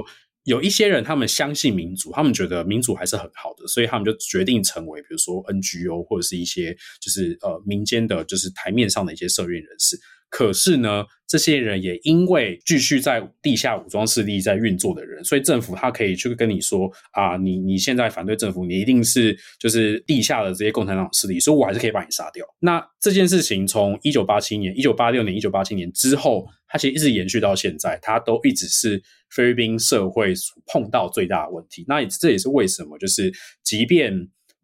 [0.44, 9.98] 有一些人他们相信民主，他们觉得民主还是很好的，所以他们就决定成为比如说 NGO 或者是一些就是呃民间的，就是台面上的一些社运人士。
[10.30, 22.44] 可是呢，这些人也因为继续在地下武装势力在运作的人，所以政府他可以去跟你说啊，你你现在反对政府，你一定是就是地下的这些共产党势力，所以我还是可以把你杀掉。
[22.58, 30.34] 那这件事情从一九八七年、一九八六年、一九八七年之后，它其实一直延续到现在，它都一直是菲律宾社会
[30.66, 31.84] 碰到最大的问题。
[31.86, 33.32] 那这也是为什么，就是
[33.62, 34.12] 即便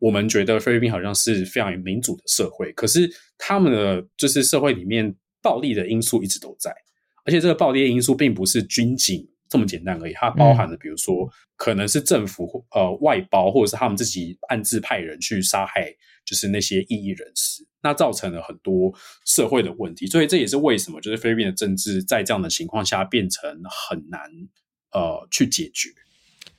[0.00, 6.74] 我们觉得菲律宾好像是非常民主的社会，可是他们的就是社会里面暴力的因素一直都在，
[7.24, 15.92] 而且这个暴力的因素并不是军警这么简单而已，它包含了比如说可能是政府呃外包，或者是他们自己暗自派人去杀害，
[16.24, 18.94] 就是那些异议人士，那造成了很多
[19.26, 24.20] 社会的问题，所以这也是为什么就是菲律宾的政治在这样的情况下变成很难
[24.92, 25.90] 呃去解决。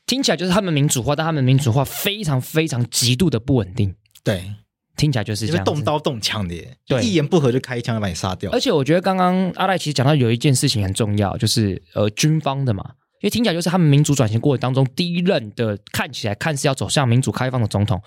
[0.05, 4.53] 听起来就是他们民主化，但他们民主化非常非常极度的不稳定，对，
[5.01, 5.71] 听起来就是因这样子。
[5.71, 8.59] 为动刀动枪的耶，对一言不合就开一枪就把你杀掉而。
[8.59, 12.83] 且我觉得刚刚阿赖其实讲到有一件事情很重要，就是呃军方的嘛，
[13.21, 17.99] 因为听起来就是他们民主转型过程当中第一任的看起来看似要走向民主开放的总统，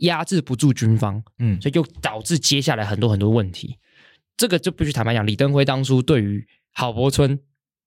[0.00, 3.78] 压制不住军方，嗯，所以就导致接下来很多很多问题。
[4.36, 7.38] 这个就必须坦白讲，李登辉当初对于郝柏村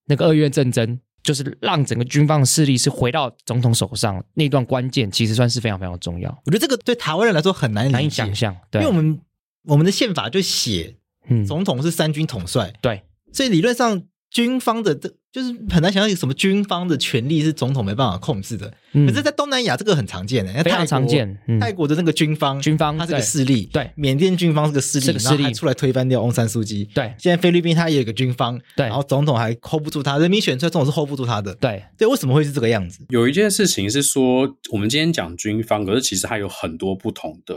[0.05, 8.55] 那个二院战争，就是让整个军方的势力是回到总统手上那段关键，其实算是非常非常重要，我觉得这个对台湾人来说很难难以，想象。
[8.69, 9.19] 对，因为我们
[9.63, 10.95] 我们的宪法就写
[11.27, 13.01] 嗯，总统是三军统帅，对。
[13.33, 14.03] 所以理论上
[14.35, 18.73] 军方的这就是很难想象有什么军方的权力是总统没办法控制的。
[18.91, 21.37] 嗯可是，在东南亚这个很常见的，非常常见。
[21.47, 26.83] 嗯，泰国的那个军方，军方它是个势力，对缅甸军方是个势力，是个势力然后还出来推翻掉翁山苏姬。
[26.93, 31.55] 对现在菲律宾它也有个军方，对然后总统还 hold 不住他，人民选出来总统是 hold 不住他的。
[31.55, 33.05] 对，对，为什么会是这个样子？
[33.07, 37.55] 有一件事情是说，我们今天讲军方，可是其实它有很多不同的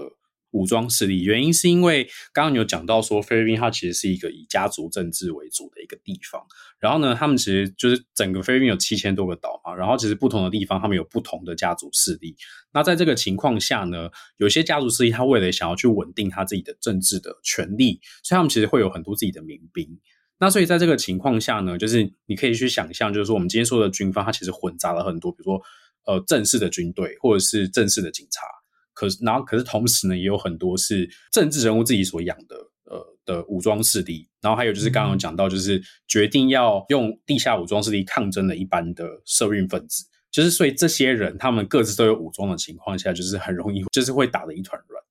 [0.50, 1.22] 武装势力。
[1.22, 6.42] 原因是因为刚刚你有讲到说，菲律宾它其实是一个以家族政治为主的一个地方。
[6.80, 12.37] 然后呢，他们其实就是整个菲律宾有七千多个岛嘛，然后其实不同的地方他们有不同的家族势力。
[12.72, 19.98] 那在这个情况下呢，有些家族势力他为了想要去稳定他自己的政治的权利，所以他们其实会有很多自己的民兵。
[20.40, 25.61] 那所以在这个情况下呢，就是你可以去想象，就是说我们今天说的军方，它其实混杂了很多，比如说
[26.06, 28.42] 呃正式的军队或者是正式的警察，
[28.98, 32.56] 可是然后可是同时呢，也有很多是政治人物自己所养的
[32.87, 40.04] 呃的武装势力，然后还有就是刚刚有讲到，就是决定要用地下武装势力抗争的一般的社运分子。
[40.32, 45.04] 就是所以这些人他们各自都有武装的情况下，就是很容易就是会打得一团乱。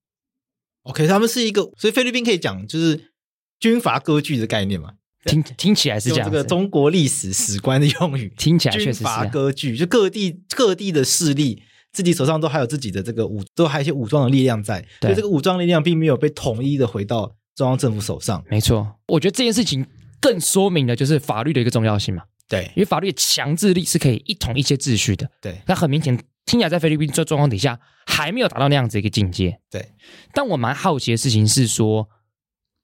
[0.83, 3.13] OK，他们是一个，所以菲律宾可以讲就是
[3.57, 4.95] 军阀割据的概念嘛。
[5.23, 11.63] 听听起来是这用这个，中国历史史观的用语，听起来确实是军阀啊割据，就各地各地的势力。
[11.97, 18.43] 自己手上都还有自己的这个武，都还有一些武装的力量在，所对以这个武装力量并没有被统一的回到中央政府手上。
[18.51, 18.99] 没错。
[19.07, 19.83] 我觉得这件事情
[20.21, 25.27] 更说明了就是法律的一个重要性嘛，对因为法律的强制力是可以一统一些秩序的。
[25.41, 29.59] 对那很明显，听起来在菲律宾这状况底下还没有达到那样子一个境界。
[29.71, 29.93] 对，
[30.33, 32.07] 但我蛮好奇的事情是说，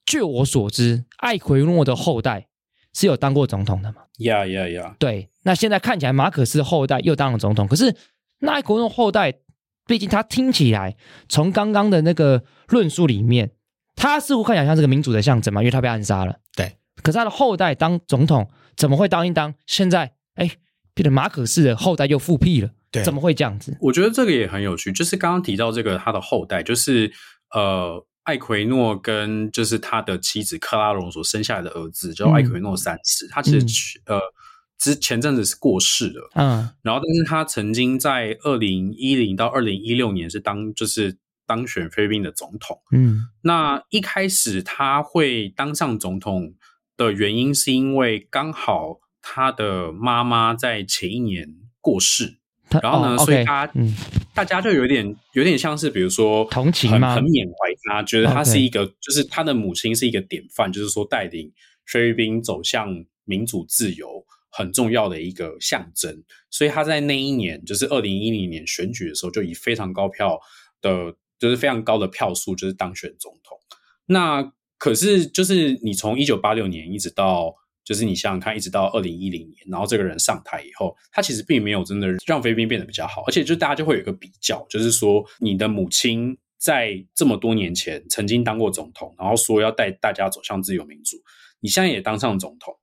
[0.07, 2.47] 据我所知，艾奎诺的后代
[2.95, 3.97] 是有当过总统的嘛？
[4.19, 4.95] 呀呀呀！
[4.99, 7.95] 对，那现在看起来马可斯后代又当了总统，可是
[8.43, 9.33] 那艾奎诺后代，
[9.87, 10.95] 毕竟他听起来
[11.27, 13.51] 从刚刚的那个论述里面，
[13.95, 16.39] 他似乎看起来像是个民主的象征嘛，因为他被暗杀了。
[16.55, 19.55] 对，可是他的后代当总统，怎么会当一当？
[19.65, 20.51] 现在哎，
[20.93, 23.77] 变成马可斯的后代又复辟了，对怎么会这样子？
[23.79, 27.11] 我觉得这个也很有趣，就是刚刚提到这个他的后代，就是
[27.53, 34.19] 呃，艾奎诺跟就是他的妻子克拉隆所生下来的儿子叫嗯艾奎诺三世，他其实、呃
[34.83, 36.69] 之前阵子是过世了，嗯。
[36.81, 41.17] 然后但是他曾经在二零一零到二零一六年是当就是
[41.47, 42.77] 当选菲律宾的总统。
[42.91, 43.29] 嗯。
[43.43, 46.53] 那一开始他会当上总统
[46.97, 51.47] 的原因，是因为刚好他的妈妈在前一年
[51.79, 52.39] 过世，
[52.81, 53.95] 然后呢，哦所以他、嗯。
[54.35, 57.15] 大家就有点有点像是，比如说同情吗？
[57.15, 57.53] 很很缅怀
[57.87, 61.53] 他，觉得他是一个就是他的母亲是一个典范，就是说带领
[61.85, 66.23] 菲律宾走向民主自由很重要的一个象征。
[66.49, 70.39] 所以他在那一年，就是二零一零年选举的时候，就以非常高票
[70.79, 73.57] 的，就是非常高的票数，就是当选总统。
[74.05, 91.17] 那可是就是你从一九八六年一直到，就是你想想看，一直到二零一零年，然后这个人上台以后，他其实并没有真的让菲律宾变得比较好，而且就大家就会有一个比较，就是说你的母亲在这么多年前曾经当过总统，然后说要带大家走向自由民主，
[91.61, 92.73] 你现在也当上总统，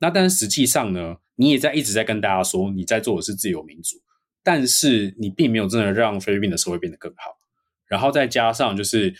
[0.00, 3.96] 那但是实际上呢，你也在一直在跟大家说你在做的是自由民主，
[4.42, 7.36] 但是你并没有真的让菲律宾的社会变得更好。
[7.86, 9.14] 然后再加上就是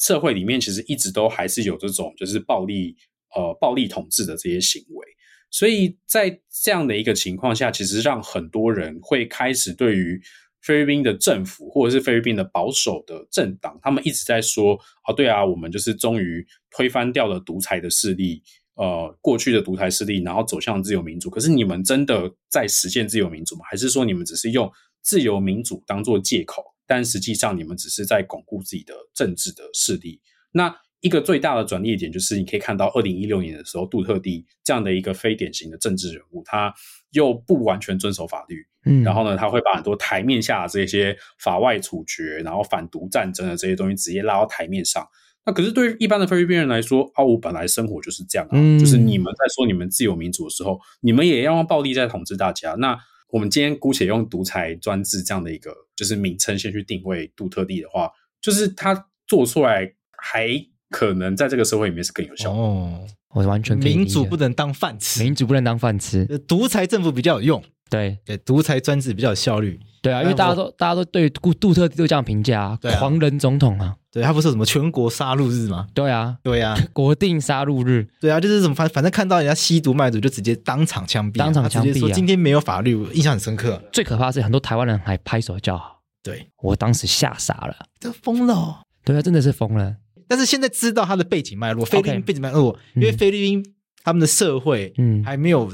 [0.00, 2.96] 社会里面其实一直都还是有这种就是暴力
[3.36, 5.06] 呃暴力统治的这些行为，
[5.50, 10.20] 所以在这样的一个情况下，其实让很多人会开始对于
[10.62, 18.42] 菲律宾的政府或者是菲律宾的保守的政党，他们一直在说啊，对啊，我们就是终于推翻掉了独裁的势力。
[18.76, 21.30] 呃，过去的独裁势力，然后走向自由民主。
[21.30, 23.62] 可是你们真的在实现自由民主吗？
[23.70, 24.70] 还是说你们只是用
[25.02, 26.62] 自由民主当做借口？
[26.86, 30.20] 但实际上你们只是在巩固自己的政治的势力。
[30.52, 36.74] 那一个最大的转捩点就是，你可以看到二零一六年的时候，杜特地这样的一个非典型的政治人物，他
[37.12, 45.06] 又不完全遵守法律，嗯，然后呢，他会把很多台面下的这些法外处决，然后反独战争的这些东西直接拉到台面上。
[45.46, 52.72] 那可是对于一般的菲律宾人来说，啊，我本来生活就是这样啊，嗯就是你们在说你们自由民主的时候，你们也要用暴力在统治大家。
[52.74, 60.48] 那我们今天姑且用独裁专制这样的一个就是名称先去定位杜特地的话，就是他做出来还
[60.90, 62.58] 可能在这个社会里面是更有效的。
[62.58, 68.18] 哦，我完全可以民主不能当饭吃，民主不能当饭吃，呃独裁政府比较有用，对。
[68.24, 69.78] 对，独裁专制比较有效率。
[70.02, 72.98] 对啊，因为大家都大家都对杜杜特地都这样评价啊，对啊。
[72.98, 75.86] 狂人总统啊，对他不是有什么全国杀戮日吗？
[75.94, 81.88] 对啊，对啊、 国定杀戮日，对啊，就是什么反反正看到人家吸毒卖毒就直接当场枪毙啊，当场枪毙啊。
[81.88, 83.82] 他直接说今天没有法律，我印象很深刻。
[83.90, 88.76] 最可怕的是很多台湾人还拍手叫好，对，我当时吓傻了，这疯了、哦。
[89.06, 89.96] 对啊，真的是疯了，
[90.28, 93.16] 但是现在知道他的背景脉络，菲律宾背景脉络，因为嗯。
[93.16, 93.64] 菲律宾
[94.02, 95.24] 他们的社会嗯。
[95.24, 95.72] 还没有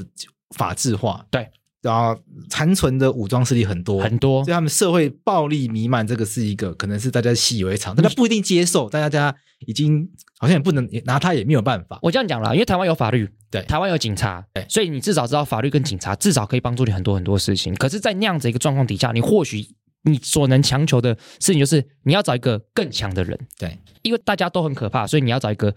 [0.55, 1.49] 法制化，对，
[1.81, 2.15] 然后
[2.49, 11.99] 残存的武装势力很多，很多所以他们社会暴力弥漫，这个是一个可能是大家习以为常，大家不一定接受，但大家已经好像也不能也拿他也没有办法。
[12.01, 17.73] 我这样讲了，因为台湾有法律，对台湾有警察，对所以你至少知道法律跟警察至少可以帮助你很多很多事情。
[17.75, 19.65] 可是，在那样子一个状况底下，你或许
[20.03, 25.73] 你所能强求的事情就是你要找一个更强的人，对，因为大家都很可怕，所以你要找一个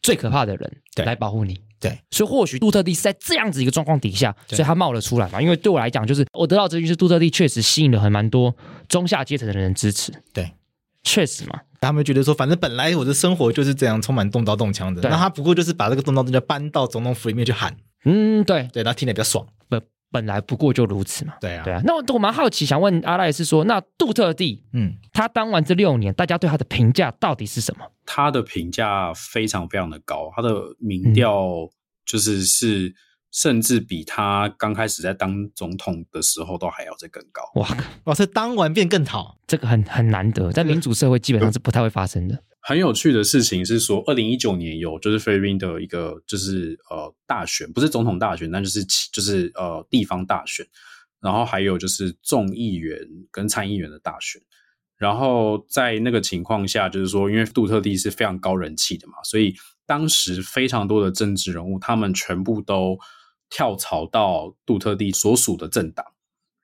[0.00, 1.60] 最可怕的人对来保护你。
[1.82, 5.42] 对，所以或许杜特地是在这样子一个状况底下，所以他冒了出来嘛。
[5.42, 8.54] 因为对我来讲，就是我得到资讯是杜特地确实吸引了很蛮多
[8.88, 10.12] 中下阶层的人支持。
[10.32, 10.52] 对，
[11.02, 19.44] 确实嘛，他们觉得说，反正本来我的生活就是这样，充满动刀动枪的，那他不过就是把这个动刀动枪搬到总统府里面去喊，嗯，对，对，然后听得比较爽。
[19.68, 21.34] 本本来不过就如此嘛。
[21.40, 27.84] 对啊，对啊，那我我蛮好奇，想问阿赖是说，那杜特地嗯，他当完这六年，大家对他的评价到底是什么？
[28.04, 31.68] 他的评价非常非常的高，他的民调
[32.04, 32.94] 就是是
[33.30, 37.42] 甚至比他刚开始在当总统的时候都还要再更高。
[37.54, 37.68] 哇，
[38.04, 42.42] 哇，这当完变更好，这个很很难得，在民主社会基本上是不太会发生的。
[42.64, 50.64] 很有趣的事情是说，二零一九年有就是菲律宾的一个就是呃大选，不是总统大选，但就是就是呃地方大选，
[51.20, 52.96] 然后还有就是众议员
[53.32, 54.40] 跟参议员的大选。
[54.96, 59.52] 然后在那个情况下，就是说，因为杜特地是非常高人气的嘛，所以
[59.84, 62.96] 当时非常多的政治人物，他们全部都
[63.50, 66.06] 跳槽到杜特地所属的政党。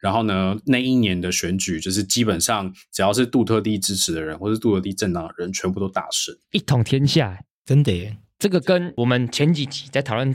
[0.00, 6.34] 然后呢，那一年的选举，就是基本上只要是杜特地支持的人，或是杜特地政党的人，全部都大胜。
[6.52, 10.34] 一统天下，真的耶，这个跟我们前几集在讨论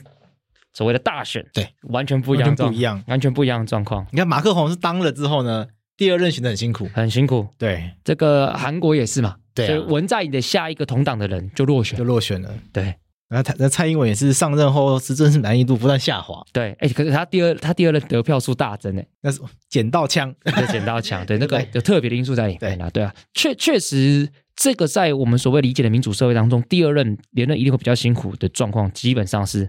[0.73, 7.47] 所谓的大选，对，完全不一样不一样完全不一样的状况，你看马克宏是当了之后呢，第二任选的很辛苦，很辛苦。
[7.57, 12.53] 对，这个韩国也是嘛，对啊所以文在寅的下一个同党的人就落选就，落选了。
[12.73, 12.95] 对
[13.33, 20.31] 然后他那蔡英文也是上任后，执政是难易度不断下滑，对，哎，可是他第二他第二任得票数大增哎，那是捡到枪。
[20.45, 29.67] 就捡到枪，对那个 有特别的因素在里面啦，对啊，确确实这个在我们所谓理解的民主社会当中，第二任连任一定会比较辛苦的状况，基本上是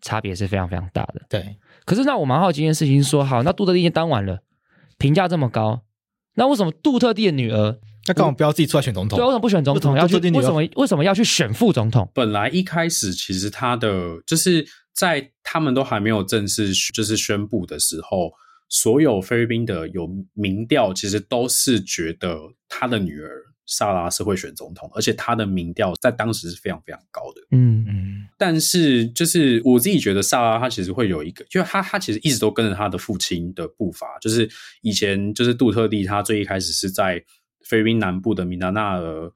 [0.00, 1.20] 差别是非常非常大的。
[1.28, 4.38] 对，可是那我蛮好奇一件事情是说，好，那杜特地已经当完了，
[4.96, 5.82] 评价这么高，
[6.36, 9.24] 那为什么杜特地的女儿那干嘛不要自己出来选总统对，？
[9.24, 9.92] 为什么不选总统？
[9.94, 12.10] 为什么要去为什么为什么要去选副总统？
[12.14, 18.32] 本来一开始其实他的就是在他们都还没有正式就是宣布的时候，
[18.68, 22.36] 所有菲律宾的有民调其实都是觉得
[22.68, 23.28] 他的女儿
[23.66, 27.40] 萨拉是会选总统，而且他的民调在当时是非常非常高的。
[27.52, 34.50] 嗯嗯，但是就是我自己觉得萨拉他其实会有一个，就是他他其实一直都跟着他的父亲的步伐，就是
[34.82, 37.22] 以前就是杜特地他最一开始是在
[37.64, 39.30] 菲律宾南部的米纳纳尔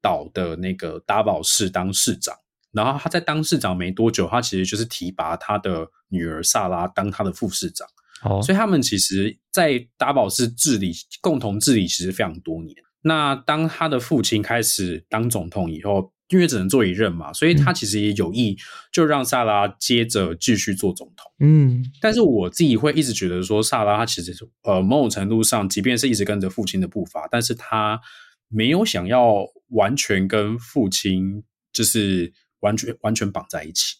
[0.00, 2.34] 岛的那个达堡市当市长，
[2.72, 7.86] 然后他在当市长没多久，他其实就是提拔他的女儿萨拉当他的副市长，
[8.22, 12.76] 哦，所以他们其实，在达堡市治理共同治理其实非常多年。
[13.02, 18.56] 那当他的父亲开始当总统以后，因为只能做一任嘛，所以他其实也有意
[18.92, 21.30] 就让萨拉接着继续做总统。
[21.40, 28.00] 嗯但是我自己会一直觉得说，萨拉他其实呃某种程度上，即便是一直跟着父亲的步伐，但是他
[28.48, 33.96] 没有想要完全跟父亲就是完全完全绑在一起。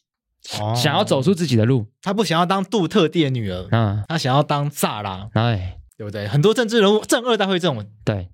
[0.61, 6.29] 哦想要走出自己的路，他不想要当杜特地的女儿，嗯，他想要当萨拉，哎，对不对？
[6.29, 8.29] 很多政治人物正二代会这种，对，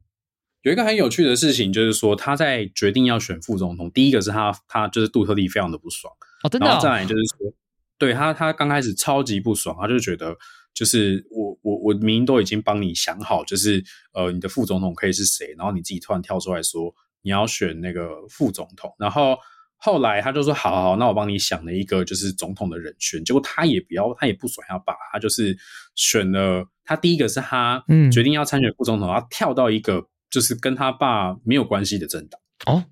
[0.65, 6.13] 有一个很有趣的事情，就是说他在决定要选副总统，第一个是他他就是杜特地非常的不爽。
[6.43, 7.53] 哦，真的哦，然后再来就是说，
[7.99, 10.35] 对他他刚开始超级不爽，他就觉得
[10.73, 19.37] 就是我我我明明都已经帮你想好，就是呃你的副总统可以是谁，然后你自己突然跳出来说你要选那个副总统，然后
[19.77, 25.55] 后来他就说好好好，那我帮你想了一个就是总统的人选，结果他也不要他也不爽他把，他就是
[25.95, 32.41] 选了他第一个是他嗯决定要参选副总统，他跳到一个就是跟他爸没有关系的政党。
[32.67, 32.85] 哦，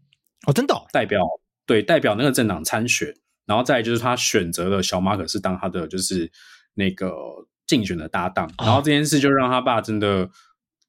[0.46, 1.20] 哦，真的哦，代表
[1.66, 3.12] 对代表那个政党参选，
[3.46, 6.30] 然后再来就是他选择了小马可是当他的就是
[6.74, 7.10] 那个
[7.66, 10.30] 竞选的搭档，哦然后这件事就让他爸真的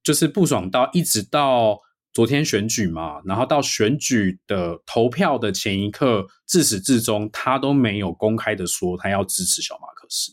[0.03, 1.79] 就是不爽到一直到
[2.13, 10.31] 昨天选举嘛，然后到选举的投票的前一刻，自始至终他都没有公开的说他要支持小马可是。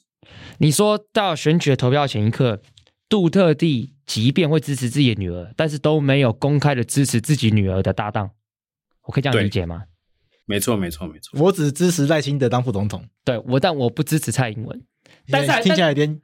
[0.58, 2.60] 你说到选举的投票前一刻，
[3.08, 8.28] 杜特地即便会支持自己的女儿，但是都没有公开的支持自己女儿的搭档，
[9.04, 9.84] 我可以这样理解吗？
[10.46, 11.40] 没错，没错，没错。
[11.40, 14.82] 我只支持赖清德当副总统，对我，但我不支持蔡英文，
[15.30, 16.20] 但是还听起来有点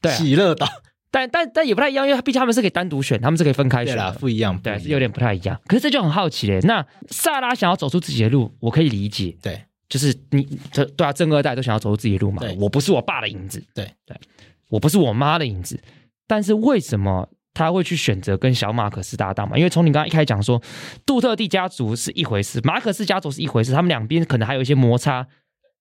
[0.00, 0.66] 对啊喜乐岛。
[1.10, 4.10] 但但但也不太一样，因为毕竟他们是可以单独选，他们是可以分开选的。
[4.12, 5.60] 不一样，对，是有点不太一样。
[5.66, 6.58] 可是这就很好奇嘞。
[6.60, 12.56] 那萨拉想要走出自己的路，我可以理解，对就是你这对啊，正二代都想要走出自己的路嘛对。
[12.58, 14.16] 我不是我爸的影子，对对，
[14.70, 15.78] 我不是我妈的影子。
[16.28, 19.58] 但是为什么他会去选择跟小马可斯搭档嘛？
[19.58, 20.62] 因为从你刚刚一开始讲说，
[21.04, 25.26] 杜特地家族是一回事，马可斯家族是一回事，他们两边可能还有一些摩擦。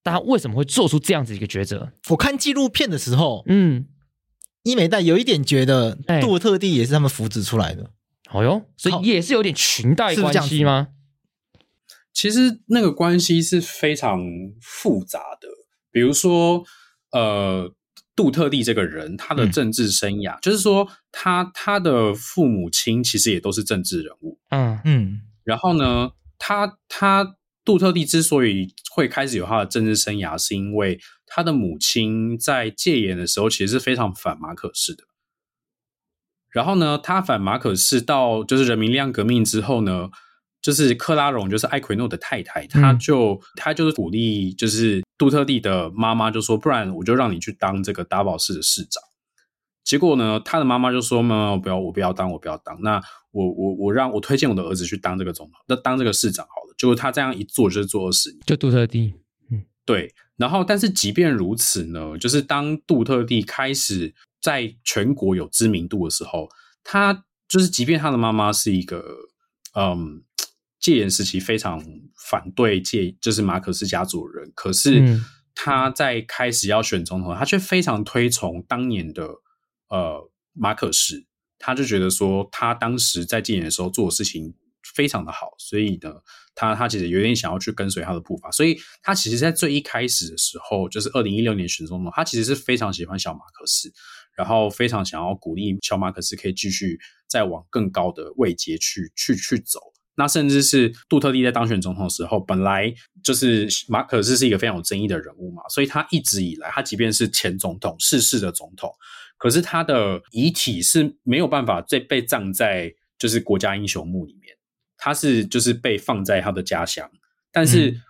[0.02, 1.92] 但他为什么会做出这样子一个抉择？
[2.10, 3.86] 我看纪录片的时候，嗯，
[4.64, 7.92] 伊美代有一点觉得哎杜特地也是他们扶植出来的，
[8.32, 10.88] 哦哟，所以也是有点裙带关系吗？
[12.14, 14.20] 其实那个关系是非常
[14.62, 15.48] 复杂的。
[15.92, 16.64] 比如说，
[17.12, 17.72] 呃，
[18.18, 24.40] 杜特地这个人，他的嗯政治生涯，就是说他他的父母亲其实也都是政治人物。
[24.50, 35.04] 嗯嗯，然后呢，他他杜特地之所以会开始有他的政治生涯，是因为他的母亲在戒严的时候其实是非常反马可式的。
[36.50, 40.10] 然后呢，他反马可式到就是人民力量革命之后呢，
[40.62, 49.02] 就是克拉荣，就是艾奎诺的太太，她就她就是鼓励，就是杜特地的妈妈就说，不然我就让你去当这个达堡市的市长。
[49.84, 52.78] 结果呢，他的妈妈就说：“妈不要，我不要当，我不要当。
[52.82, 53.02] 那
[53.32, 58.40] 我我我让我推荐我的儿子去当这个总统，那当这个市长好了。”结果他这样一做就是做二十年。
[58.46, 59.14] 就杜特地，
[59.86, 66.50] 对，然后但是即便如此呢，就是当杜特地开始在全国有知名度的时候，
[66.84, 69.02] 他就是即便他的妈妈是一个
[69.74, 70.22] 嗯
[70.88, 71.84] 戒严时期非常
[72.30, 79.28] 反对戒就是马可斯家族的人，可是嗯他在开始要选总统，他却非常推崇当年的
[79.90, 81.26] 呃马可斯，
[81.60, 84.56] 他就觉得说他当时在戒严的时候做的事情
[84.96, 86.10] 非常的好，所以呢，
[86.56, 93.92] 他他其实有点想要去跟随他的步伐，所以他其实在最一开始的时候，就是二零一六年选总统，他其实是非常喜欢小马可斯，
[94.38, 99.82] 然后非常想要鼓励小马可斯可以继续再往更高的位阶去去去走。
[100.20, 102.92] 那甚至是杜特地在当选总统的时候，本来
[103.24, 108.92] 就是马可斯是一个非常有争议的人物嘛，所以他一直以来，他即便是前总统、逝世的总统，
[109.38, 114.56] 可是他的遗体是没有办法再被葬在就是国家英雄墓里面，
[114.98, 117.08] 他是就是被放在他的家乡。
[117.52, 118.02] 但是嗯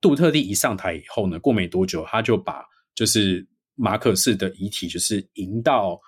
[0.00, 2.64] 杜特地一上台以后呢，过没多久，他就把
[2.96, 3.46] 就是
[3.76, 6.00] 马可斯的遗体就是迎到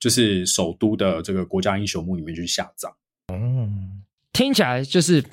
[0.00, 2.90] 就是首都的这个国家英雄墓里面去下葬。
[4.34, 5.24] 听起来就是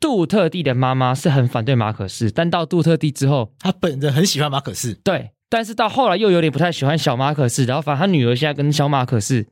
[0.00, 9.44] 杜特地的妈妈是很反对马可斯，但到杜特地之后，他本人很喜欢马可斯，对，但是到后来又有点不太喜欢小马可斯，然后反正他女儿现在跟小马可斯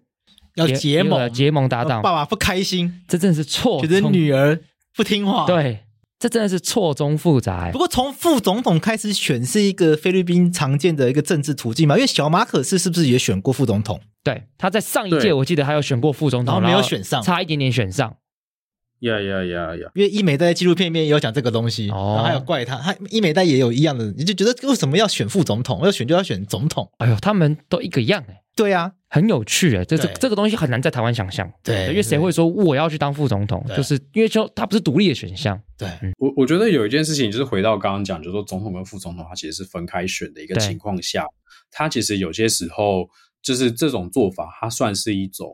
[0.54, 4.60] 要结盟，结盟搭档，爸爸不开心，这真的是错觉得女儿
[4.94, 5.80] 不听话。，对，
[6.20, 7.78] 这真的是错综复杂欸不。
[7.78, 14.00] 过从副总统开始选是一个菲律宾常见的一个政治途径嘛，因为小马可斯是不是也选过副总统？
[14.22, 18.14] 对，他在上一届我记得还有选过副总统，然后没有选上差一点点选上。
[19.02, 19.90] 呀呀呀呀！
[19.94, 25.84] 因为伊美代在纪录片里面也有讲这个东西，哦然后还有怪他，他伊美代也有一样的，你就觉得为什么要选副总统？
[25.84, 31.52] 要选就要选总统，哎呦，他们都一个样哎，对啊，很有趣哎，这这这个东西很难在台湾想象。
[31.64, 33.64] 对因为谁会说我要去当副总统？
[33.76, 35.60] 就是因为就他不是独立的选项。
[35.76, 35.88] 对
[36.18, 41.26] 我我觉得有一件事情，就是回到刚刚讲，就是说总统跟副总统，他其实是分开选的一个情况下，
[41.72, 43.08] 他其实有些时候
[43.42, 45.50] 就是这种做法，它算是一种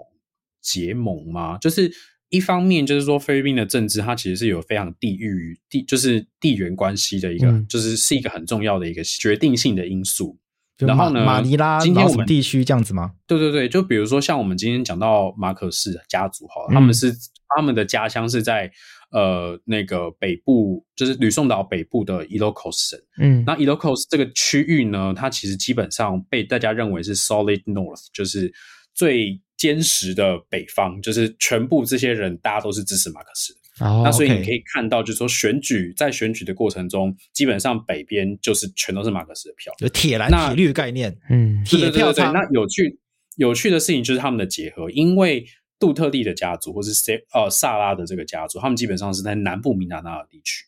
[0.60, 1.56] 结盟吗？
[1.58, 1.90] 就是
[2.30, 10.38] 一方面就是说菲律宾的政治，它其实是有非常地域地就是地缘关系的一个，嗯就是是一个很重要的一个决定性的因素。
[10.78, 13.12] 然后呢马马尼拉今天我们地区这样子吗？
[13.26, 17.12] 对对对，就比如说像我们今天讲到马可士家族，好了，嗯他们是
[17.56, 18.70] 他们的家乡是在
[19.10, 23.00] 呃那个北部，就是吕宋岛北部的 Ilocos 省。
[23.18, 28.52] 嗯，那 Ilocos 这个区域呢，它其实基本上被大家认为是 Solid North，就是
[28.94, 39.72] 最坚实的北方，就是全部这些人大家都是支持马克思那所以你可以看到，就是说选举在选举的过程中，基本上北边就是全都是马克思的票。
[39.78, 41.62] 有铁蓝那铁绿的概念，嗯。
[41.70, 42.32] 对对对对对，铁票仓。
[42.32, 42.98] 那有趣
[43.36, 45.46] 有趣的事情就是他们的结合，因为
[45.78, 50.64] 杜特地的家族或是塞呃萨拉的这个家族，他们基本上是在南部明达纳的地区，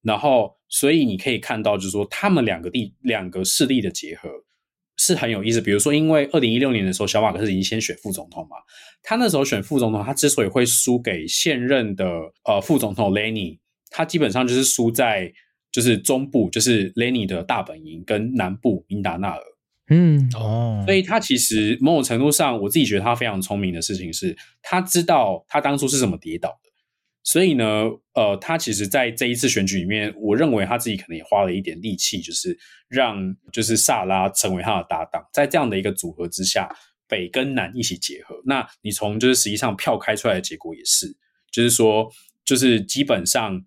[0.00, 4.30] 然后所以你可以看到，就是说他们两个地两个势力的结合
[4.98, 5.60] 是很有意思。
[5.60, 8.56] 比如说，因为二零一六年的时候，小马克思已经先选副总统嘛，
[9.02, 12.06] 他那时候选副总统，他之所以会输给现任的
[12.44, 13.58] 呃副总统 Lenny，
[13.90, 15.32] 他基本上就是输在
[15.72, 19.40] 就是中部，就是 Lenny 的大本营跟南部明达纳尔。
[19.90, 26.67] 嗯哦，所以他其实某种程度上，我自己觉得他非常聪明的事情是，他知道他当初是怎么跌倒的。
[27.24, 27.64] 所以呢，
[28.14, 32.58] 呃，他其实在这一次选举里面，我认为他自己可能也花了一点力气，就是
[32.88, 36.68] 让就是萨拉成为他的搭档，在这样的一个组合之下，
[37.06, 38.40] 北跟南一起结合。
[38.46, 41.14] 那你从就是实际上票开出来的结果也是，
[41.50, 42.10] 就是说，
[42.44, 43.62] 就是基本上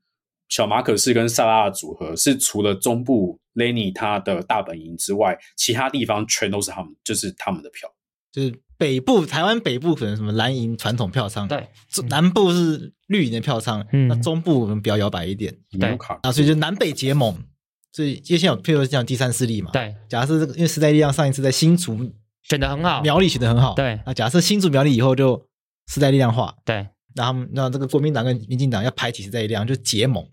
[0.50, 7.88] 小马可士跟萨拉的组合是除了中部 Lenny 他的大本营之外，其他地方全都是他们，就是他们的票。
[8.32, 17.38] 就是北部台湾北部可能什么蓝营传统票仓，对，中南部是绿营的票仓，嗯那中部我们比较摇摆一点，对啊，所以就南北结盟，
[17.92, 22.12] 所以接下来有譬如讲第三势力嘛，，对，假设这个因为时代力量上一次在新竹
[22.42, 23.02] 选的很好。
[23.02, 25.46] 苗栗选的很好，对那假设新竹苗栗以后就
[25.88, 30.24] 时代力量化，对，那他们那这个国民党跟民进党要排挤时代力量，就结盟，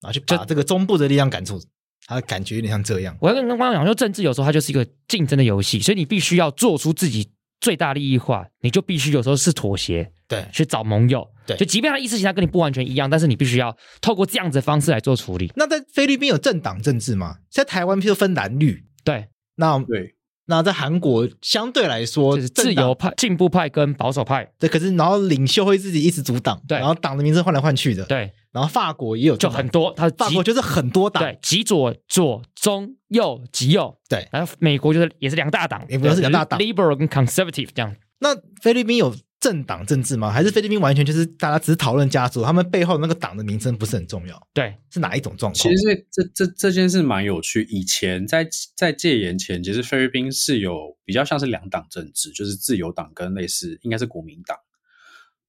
[0.00, 1.60] 然后去把这个中部的力量赶出，
[2.06, 7.30] 他的感觉有点像这样，我要跟刚刚讲说，政治有时候它就是一个竞争的游戏，所以你必须要做出自己
[7.60, 11.26] 最大利益化，你就必须有时候是妥协，对去找盟友。
[11.46, 15.52] 对就即便他意识形态跟你不完全一样，但是你必须要透过这样子的方式来做处理。
[15.56, 17.36] 那在菲律宾有政党政治吗？
[17.50, 20.14] 在台湾譬如分蓝绿，对，那对，
[20.46, 24.50] 那在韩国相对来说，就是自由派、进步派跟保守派。
[24.58, 37.94] 对，可是然后领袖会自己一直阻挡，对然后党的名字换来换去的，对，然后法国也有就很多，它极法国就是很多党，对极左、左、中、右、极右，对然后美国就是也是两大党，美国是两大党，liberal 跟 conservative 这样。
[38.20, 38.28] 那
[38.62, 40.30] 菲律宾有政党政治吗？
[40.30, 44.48] 还是菲律宾完全就是大家只是讨论家族，他们背后那个党的名称不是很重要？
[44.54, 45.54] 对，是哪一种状况？
[45.54, 47.64] 其实这这这件事蛮有趣。
[47.68, 54.56] 以前在在戒严前，其实菲律宾是有比较像是两党政治，就是自由党跟类似应该是国民党。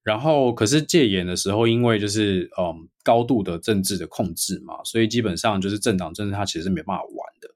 [0.06, 7.49] 然后，可是戒严的时候，因为就是嗯高度的政治的控制嘛，所以基本上就是政党政治它其实是没办法玩的。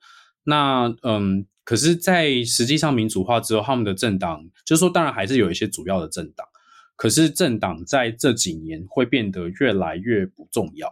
[0.44, 6.48] 那嗯，可是，在实际上民主化之后，他们的政党就是说，当然还是有一些主要的政党，
[6.96, 10.90] 可是政党在这几年会变得越来越不重要。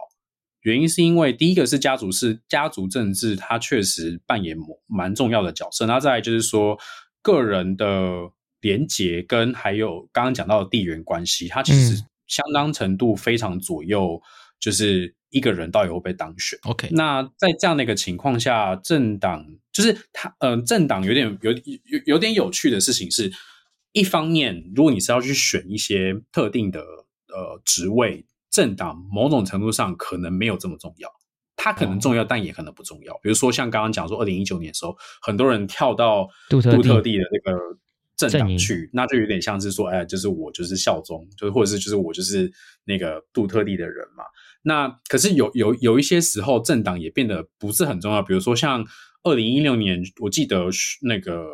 [0.60, 4.56] 原因是因为第一个是家族是家族政治，它确实扮演
[4.86, 5.86] 蛮重要的角色。
[5.86, 6.78] 那再来就是说
[7.20, 8.30] 个人的
[8.60, 14.20] 连结跟还有刚刚讲到的地缘关系，它其实嗯相当程度非常左右，
[14.60, 16.58] 就是一个人到底会不会当选。
[16.64, 21.60] OK，那在这样的一个情况下，政党就是他，呃，政党有点有有
[22.04, 23.32] 有点有趣的事情是，
[23.92, 31.08] 一方面，如果你是要去选一些特定的呃职位，政党某种程度上可能没有这么重要，
[31.56, 33.14] 它可能重要，但也可能不重要。
[33.22, 37.58] 比如说像刚刚讲说，二零一九年的时候，很多人跳到杜特地杜特地的那个
[38.18, 42.52] 政党去，那就有点像是说，哎，就是我就是效忠，就是或者是就是我就是
[42.84, 44.24] 那个杜特地的人嘛。
[44.62, 48.20] 那可是有有有一些时候，政党也变得不是很重要。
[48.20, 48.84] 比如说像
[49.22, 50.66] 二零一六年，我记得
[51.02, 51.46] 那个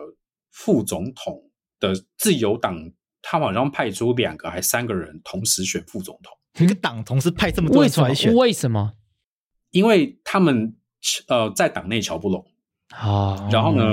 [0.51, 1.39] 副总统
[1.79, 2.75] 的自由党，
[3.21, 8.15] 他们好像派出两个还三个人同时选副总统，一个党同时派这么多人出来？
[8.15, 8.95] 选，为什么？
[9.71, 10.75] 因为他们
[11.29, 12.43] 呃在党内瞧不拢。
[12.91, 13.85] 啊，然后呢，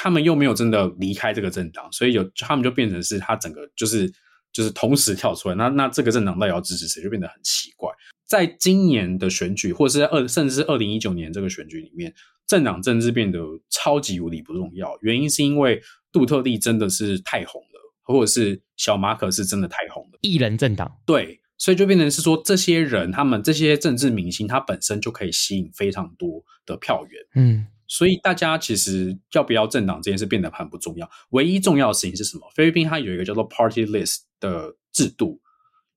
[0.00, 4.08] 他们又没有真的离开这个政党，所以有他们就变成是他整个就是
[4.52, 7.90] 就是同时跳出来，那那这个政党到底要支持谁，就变得很奇怪。
[8.24, 12.14] 在今年的选举，或者是在二甚至是二零一九年这个选举里面，
[12.46, 13.40] 政党政治变得
[13.70, 14.96] 超级无理不重要。
[15.00, 15.82] 原因是因为
[16.12, 20.18] 杜特地真的是太红了，或者是小马可是真的太红了。
[20.20, 27.22] 艺人政党，对，所以就变成是说，这些人他们这些政治明星，他本身就可以吸引非常多的票源。
[27.34, 32.48] 嗯，所以大家其实要不要政党这件事变得很不重要，唯一重要的事情是什么？
[32.54, 35.40] 菲律宾它有一个叫做 party list 的制度，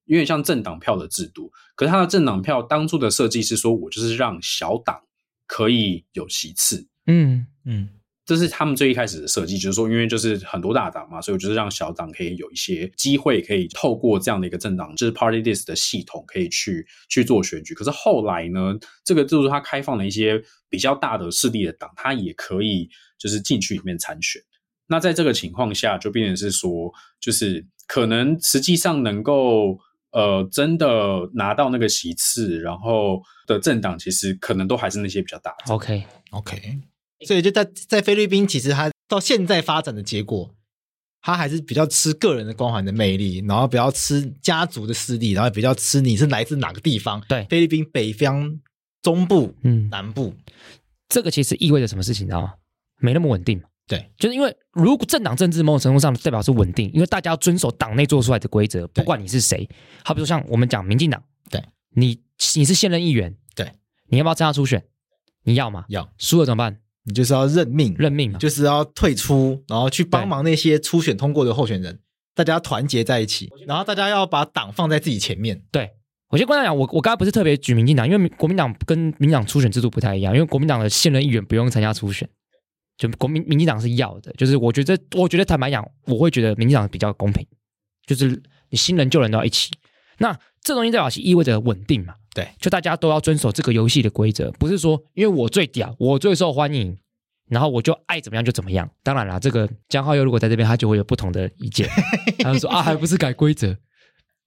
[0.06, 1.52] 有点像政党票的制度。
[1.74, 5.02] 可是它的政党票当初的设计是说，我就是让小党
[5.46, 7.90] 可以有席次，嗯，嗯，
[8.24, 17.74] 这是他们最一开始的设计，就是说，因为就是很多大党嘛，所以我就是让小党可以有一些机会，可以透过这样的一个政党，就是 party list 的系统，可以去去做选举。
[17.74, 24.40] 可是后来呢，这个制度它开放了一些比较大的势力的党，它也可以就是进去里面参选。
[24.86, 29.78] 那在这个情况下，就变成是说，就是可能实际上能够
[30.12, 35.74] 呃真的拿到那个席次，然后的政党，其实可能都还是那些比较大的。
[35.74, 36.78] OK，OK，
[37.24, 40.54] 所以就在在菲律宾，其实它到现在发展的结果，
[41.20, 47.22] 它还是比较吃个人的光环的魅力，然后比较吃家族的势力，然后比较吃你是来自哪个地方。
[47.28, 48.60] 对菲律宾北方、
[49.02, 50.34] 中部、嗯，南部，
[51.08, 52.54] 这个其实意味着什么事情，你知道吗？
[52.98, 53.62] 没那么稳定。
[53.88, 59.68] 对，就是因为如果政党政治某种程度上代表是稳定，因为大家要遵守党内做出来的规则，不管你是谁。
[60.04, 62.18] 好比说像我们讲民进党，对你
[62.54, 63.72] 你是现任议员，对，
[64.08, 64.84] 你要不要参加初选？
[65.42, 65.84] 你要吗？
[65.88, 66.78] 要输了怎么办？
[67.04, 68.38] 你就是要认命，认命嘛。
[68.38, 71.98] 就是要退出，然后去帮忙那些初选通过的候选人，
[72.34, 75.62] 大家团结在一起，然后大家要把党放在自己前面。
[75.70, 75.90] 对，
[76.30, 82.28] 我先跟大家讲，我我刚才不是特别举民进党，因为国民党跟民进党初选制度不太一样，因为国民党的现任议员不用参加初选，
[82.96, 84.32] 就国民民进党是要的。
[84.34, 87.46] 就是我觉得，我觉得坦白讲，我会觉得民进党比较公平，
[88.06, 88.40] 就是
[88.70, 89.70] 你新人旧人都要一起。
[90.18, 92.14] 那这东西代表是意味着稳定嘛？
[92.34, 96.96] 对，就大家都要遵守这个游戏的规则，不是说因为我最屌，我最受欢迎。
[97.48, 98.88] 然后我就爱怎么样就怎么样。
[99.02, 101.86] 当然啦，这个江浩佑如果在这边，他就会有不同的意见。
[102.38, 103.76] 他就说啊，还不是改规则，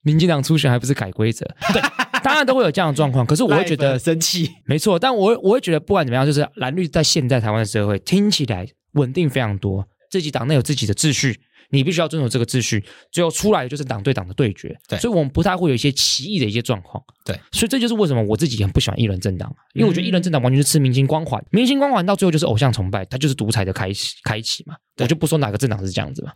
[0.01, 1.45] 民进党初选还不是改规则？
[1.71, 1.79] 对，
[2.23, 3.23] 当然都会有这样的状况。
[3.23, 11.39] 可是我会 觉得很生气，没错，但我我会觉得不管怎么样，就是蓝绿在现在台湾的社会听起来稳定非常多，自己党内有自己的秩序，
[11.75, 14.75] 你必须要遵守这个秩序，最后出来的就是党对党的对决。
[14.87, 17.03] 对所以我们不太会有一些奇异的一些状况。
[17.23, 24.75] 对，所以这就是为什么我自己很不喜欢一人政党，因为我觉得一人政党完全是吃明星光环，明星光环到最后就是偶像崇拜，它就是独裁的开启开启嘛。
[24.97, 26.31] 我就不说哪个政党是这样子嘛。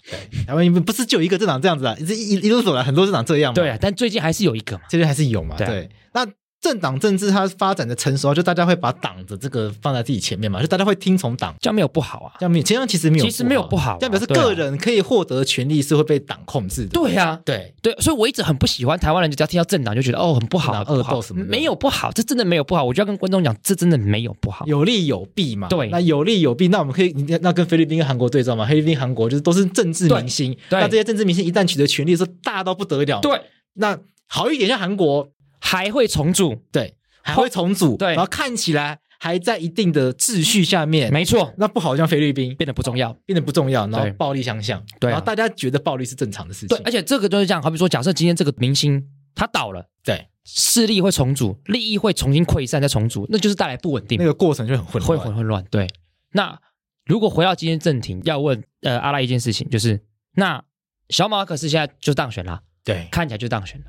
[0.46, 3.56] 台湾不是就一个政党这样子啊，一一一路走来很多政党这样嘛。
[3.56, 4.84] 对啊，但最近还是有一个嘛。
[4.90, 5.56] 最近还是有嘛。
[5.56, 6.26] 对，那
[6.62, 11.56] 政党政治它发展的成熟，就大家会把党的这个放在自己前面嘛，就大家会听从党。
[11.62, 12.34] 这样没有不好啊。
[12.40, 16.90] 这样没有，这样其实没有，其实没有不好啊这样表示对啊个人可以获得的权利是会被党控制的。
[16.90, 22.84] 对呀、对，对，所以我一直很不喜欢台湾人，只要听到政党就觉得哦很不好，恶斗什么的没有不好，这真的没有不好。
[22.84, 24.66] 我就要跟观众讲，这真的没有不好。
[24.68, 25.68] 有利有弊嘛。
[25.70, 28.66] 对那有利有弊，那我们可以那跟菲律宾跟韩国对照嘛？
[28.66, 33.40] 菲律宾、韩国就是都是政治明星，对那这些政治明星一旦取得权力，是大到不得了。，对，
[33.76, 33.98] 那
[34.28, 35.30] 好一点，像韩国，
[35.60, 38.10] 还会重组，对，还会重组，对。
[38.10, 41.12] 然后看起来还在一定的秩序下面。
[41.12, 43.12] 没错，那不好，像菲律宾变得不重要。
[43.26, 44.12] 变得不重要，然后对。
[44.14, 45.12] 暴力相向，对啊。
[45.12, 49.06] 然后大家觉得暴力是正常的事情，，对而且这个就是这样，好比说，假设今天这个明星
[49.36, 54.18] 他倒了，对，势力会重组，利益会重新溃散再重组，那就是带来不稳定。
[54.18, 55.28] 那，个过程就很混会乱。
[55.28, 55.66] 很混乱。
[55.70, 55.88] 对，
[56.32, 56.60] 那
[57.06, 60.02] 如果回到今天正题，要问呃阿拉一件事情，就是
[60.36, 60.64] 那
[61.10, 63.86] 小马可是现在就当选了，对，看起来就当选了，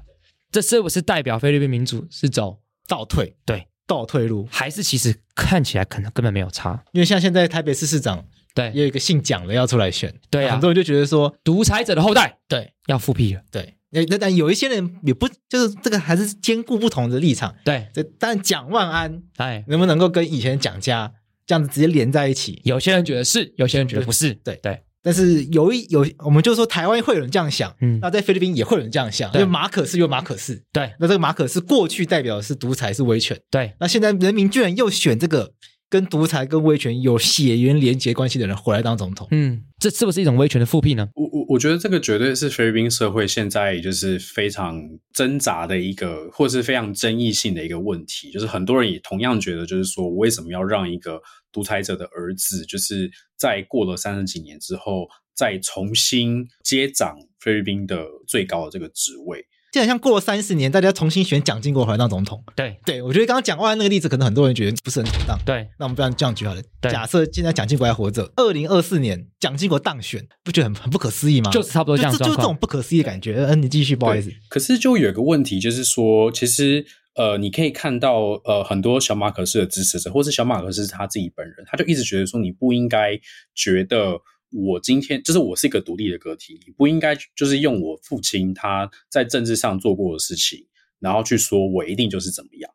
[0.51, 4.49] 这是不是代表菲律宾民主是走倒退，对，倒退路。
[4.51, 6.83] 还是其实看起来可能根本没有差？
[6.93, 8.25] 因为像现在台北市市长
[8.55, 8.71] 对。
[8.75, 10.53] 也有一个姓蒋的要出来选，对啊。
[10.53, 12.39] 很多人就觉得说，独裁者的后代。
[12.49, 12.73] 对。
[12.87, 17.55] 要复辟了，对，那那但有一些人也不就是这个还是兼顾不同的立场。
[17.65, 21.13] 对，这但蒋万安哎，能不能够跟以前的蒋家
[21.47, 22.61] 这样子直接连在一起？
[22.65, 24.57] 有些人觉得是，有些人觉得不是，对。
[24.57, 27.99] 对，但是有一有，我们就说台湾会有人这样想，嗯。
[28.03, 30.93] 那在菲律宾也会有人这样想，因为马可是有马可是，对。
[31.01, 35.53] 那这个马可是过去代表的是独裁是威权，对，那现在人民居然又选这个
[35.89, 41.09] 跟独裁跟威权有血缘连结关系的人回来当总统，嗯，这是不是一种威权的复辟呢？
[41.15, 44.81] 我我我觉得这个绝对是菲律宾社会现在就是非常
[45.15, 48.31] 挣扎的一个，或是非常争议性的一个问题。
[48.31, 51.21] 就是很多人也同样觉得，就是说我为什么要让一个
[51.53, 59.47] 独裁者的儿子，就是在过了三十几年之后，再重新接掌菲律宾的最高的这个职位？
[59.73, 65.39] 就好像过了三十年，大家重新选蒋经国回来当总统，对对我觉得刚刚蒋万安那个例子，可能很多人觉得不是很妥当。
[65.47, 71.53] 对，那我们不然这样举好了，假设现在蒋经国还活着，二零二四年蒋经国当选，不觉得很很不可思议吗？
[71.53, 73.37] 就是差不多这样的就这种不可思议的感觉。
[73.37, 74.33] 嗯，你继续，不好意思。
[74.49, 76.85] 可是就有一个问题，就是说，其实
[77.15, 83.21] 呃，你可以看到呃，很多小马可斯的支持者，或是小马可斯他自己本人，他就一直觉得说，你不应该
[83.55, 84.21] 觉得
[84.53, 90.67] 我今天就是我是一个独立的个体，你不应该就是用我父亲他在政治上做过的事情，
[90.99, 92.71] 然后去说我一定就是怎么样。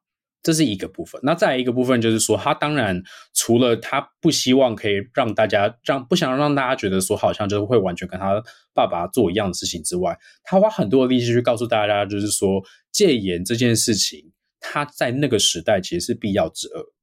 [0.46, 3.02] 这是一个部分，那再来一个部分就是说，他当然
[3.34, 8.40] 除了他不希望可以让大家让不想让大家觉得说好像就是会完全跟他
[8.72, 16.94] 爸爸做一样的事情之外，他花很多的力气去告诉大家，就是说戒严这件事情，他在那个时代其实是必要之恶。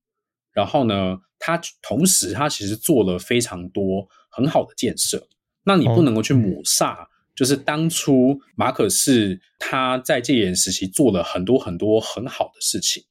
[0.52, 5.26] 然后呢，他同时他其实做了非常多很好的建设，
[5.64, 7.06] 那你不能够去抹煞。
[7.34, 13.02] 就是当初马可是他在戒严时期做了很多很多很好的事情，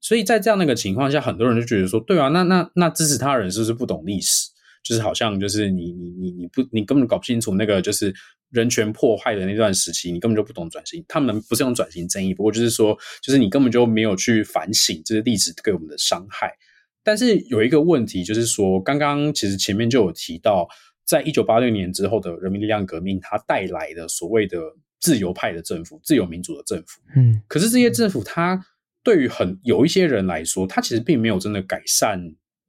[0.00, 4.48] 所以在这样的一个情况下，很多人就觉得说，对啊，那那那支持他的人是不是不懂历史？
[4.84, 8.14] 就是好像就是你你你你不你根本搞不清楚那个就是
[8.50, 11.04] 人权破坏的那段时期，你根本就不懂转型。
[11.08, 16.52] 他们不是用转型争议，不过就是说，就是你根本就没有去反省这些历史给我们的伤害。
[17.02, 20.68] 但是有一个问题，就是说，刚刚其实前面就有提到，
[21.04, 24.58] 在一九八六年之后的人民力量革命，它带来的所谓的
[25.00, 28.64] 自由派的政府、自由民主的政府，嗯可是这些政府，它
[29.06, 32.20] 对于很有一些人来说，它其实并没有真的改善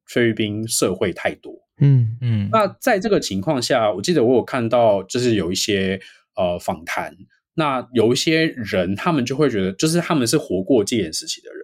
[0.06, 1.52] 菲律宾社会太多。
[1.82, 6.00] 嗯嗯，那在这个情况下，我记得我有看到，就是有一些
[6.36, 7.12] 呃访谈，
[7.56, 11.60] 那有一些人他们就会觉得，就是他们是活过戒严时期的人，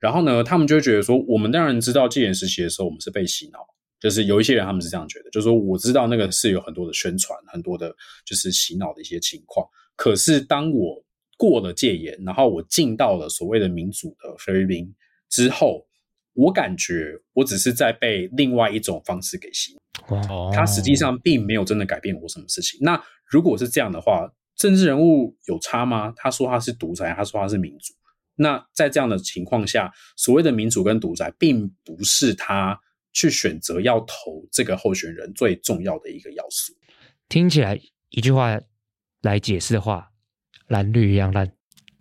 [0.00, 3.60] 然后呢，他们就会觉得说，我们当然知道戒严时期的时候，我们是被洗脑。
[4.00, 7.94] 就是有一些人他们是这样觉得，就是说我知道那个是有很多的宣传，很多的
[8.26, 9.64] 就是洗脑的一些情况。
[9.94, 11.00] 可是当我
[11.42, 14.94] 过了戒严，然后我进到了所谓的民主的菲律宾
[15.28, 15.84] 之后，
[16.34, 19.78] 我感觉我只是在被另外一种方式给吸引。
[20.06, 22.78] 哇，哦它实际上并没有真的改变我什么事情。
[22.80, 26.12] 那如果是这样的话，政治人物有差吗？
[26.14, 27.92] 他说他是独裁，他说他是民主。
[28.36, 32.78] 那在这样的情况下，所谓的民主跟独裁，并不是他
[33.12, 36.72] 去选择要投这个候选人最重要的一个要素。
[37.28, 37.80] 听起来
[38.10, 38.60] 一句话
[39.22, 40.11] 来解释的话，
[40.72, 41.48] 蓝绿一样烂。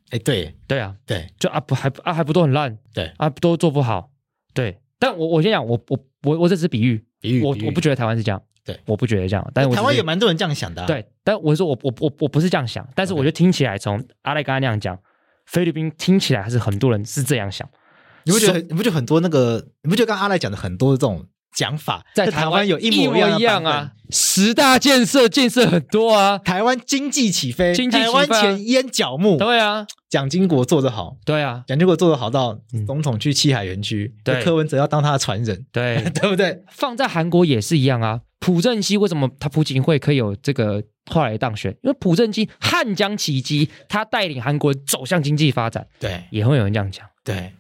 [0.10, 0.56] 哎，对。
[0.68, 3.12] 对啊，对，就啊不还啊还不都很烂，对。
[3.18, 4.10] 啊都做不好，
[4.54, 4.80] 对。
[4.98, 8.80] 但我我先讲，我我我我这只是比喻，比喻我我不觉得台湾是这样，对。
[8.86, 9.52] 我不觉得这样。
[9.54, 14.98] 但是我台湾有蛮多人这样想的啊，对，但我说我我我我不是这样想，但是我觉得听起来从阿赖刚才那样讲，
[15.46, 17.70] 菲律宾听起来还是很多人是这样想。
[18.24, 23.92] 你不觉得你不觉得很多那个，你不觉得刚刚阿赖讲的很多这种讲法，在台湾有一一模一样啊。
[24.14, 28.12] 十大建设建设很多啊，台湾经济起飞，经济起飞啊。
[28.12, 34.44] 台湾前烟角木，对啊，蒋经国做得好，对啊，蒋经国做得好到嗯总统去七海园区，对。
[34.44, 36.62] 柯文哲要当他的传人，对， 对不对？
[36.72, 38.20] 放在韩国也是一样啊。
[38.40, 41.72] 朴正熙为什么他朴槿惠可以有这个后来当选？
[41.82, 46.22] 因为朴正熙汉江奇迹，他带领韩国走向经济发展，对。
[46.32, 47.06] 也会有人这样讲。
[47.24, 47.54] 对，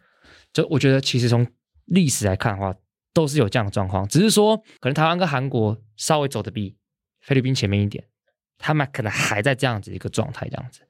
[0.51, 1.47] 就我觉得，其实从
[1.85, 2.73] 历史来看的话，
[3.13, 6.75] 都是有这样的状况，只是说可能台湾跟韩国稍微走的比
[7.21, 8.03] 菲律宾前面一点，
[8.57, 10.81] 他们可能还在这样子一个状态，这样子。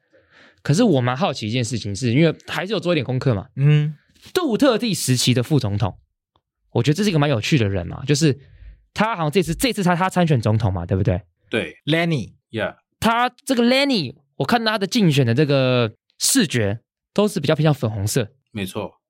[0.62, 3.48] 可是我蛮好奇一件事情是，因为还是有做一点功课嘛。
[3.56, 3.96] 嗯，
[4.34, 5.98] 杜特地时期的副总统，
[6.74, 8.40] 我觉得这是一个蛮有趣的人嘛，就是
[8.94, 11.20] 他好像这次这次他他参选总统嘛，对不对？
[11.50, 16.80] 对 Lenny，，Yeah，他这个 Lenny，我看到他的竞选的这个视觉
[17.14, 19.01] 都是比较偏向粉红色，没错。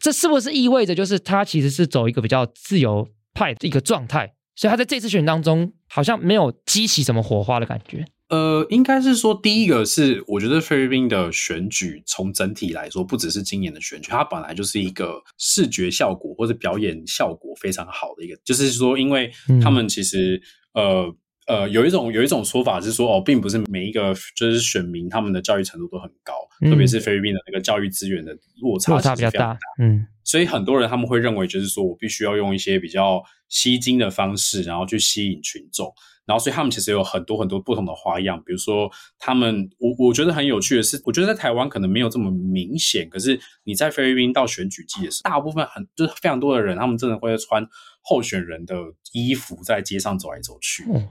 [0.00, 4.34] 这是不是意味着就是他其实是走一个比较自由派的一个状态？
[4.54, 8.04] 所以他在这次选当中好像没有激起什么火花的感觉。
[8.28, 19.30] 呃，应该是说，第一个是我觉得菲律宾的选举，从整体来说，不只是今年的选举，它本来就是一个视觉效果或者表演效果非常好的一个，就是说，因为
[19.62, 20.40] 他们其实、
[20.72, 21.14] 呃
[21.46, 35.92] 呃有一种有一种说法是说，哦，并不是每一个就是选民他们的教育程度都很高，嗯特别是菲律宾的那个教育资源的落差落差比较大，嗯所以很多人他们会认为，就是说我必须要用一些比较吸睛的方式，然后去吸引群众。
[36.24, 38.88] 然后，所以他们其实有很多很多不同的花样，比如说
[39.18, 47.66] 他们，我我觉得很有趣的是，我觉得在台湾可能没有这么明显，可是你在菲律宾到选举季的时候，大部分很就是非常多的人，他们真的会穿
[48.02, 48.76] 候选人的
[49.12, 51.02] 衣服在街上走来走去，哦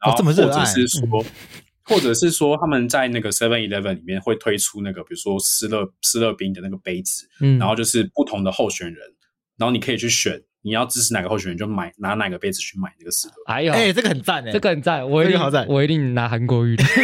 [0.00, 1.24] 然后这么热爱或者是说，
[1.84, 8.96] 或者是说他们在那个 Seven Eleven 里面会推出那个，比如说斯乐斯乐冰的那个杯子，嗯，然后就是不同的候选人，
[9.58, 13.34] 然后你可以去选你要支持哪个候选人，就买拿哪个杯子去买那个斯乐。
[13.46, 16.84] 还有哎，这个很赞哎，这个很赞，我一定好赞我一定拿韩国语的。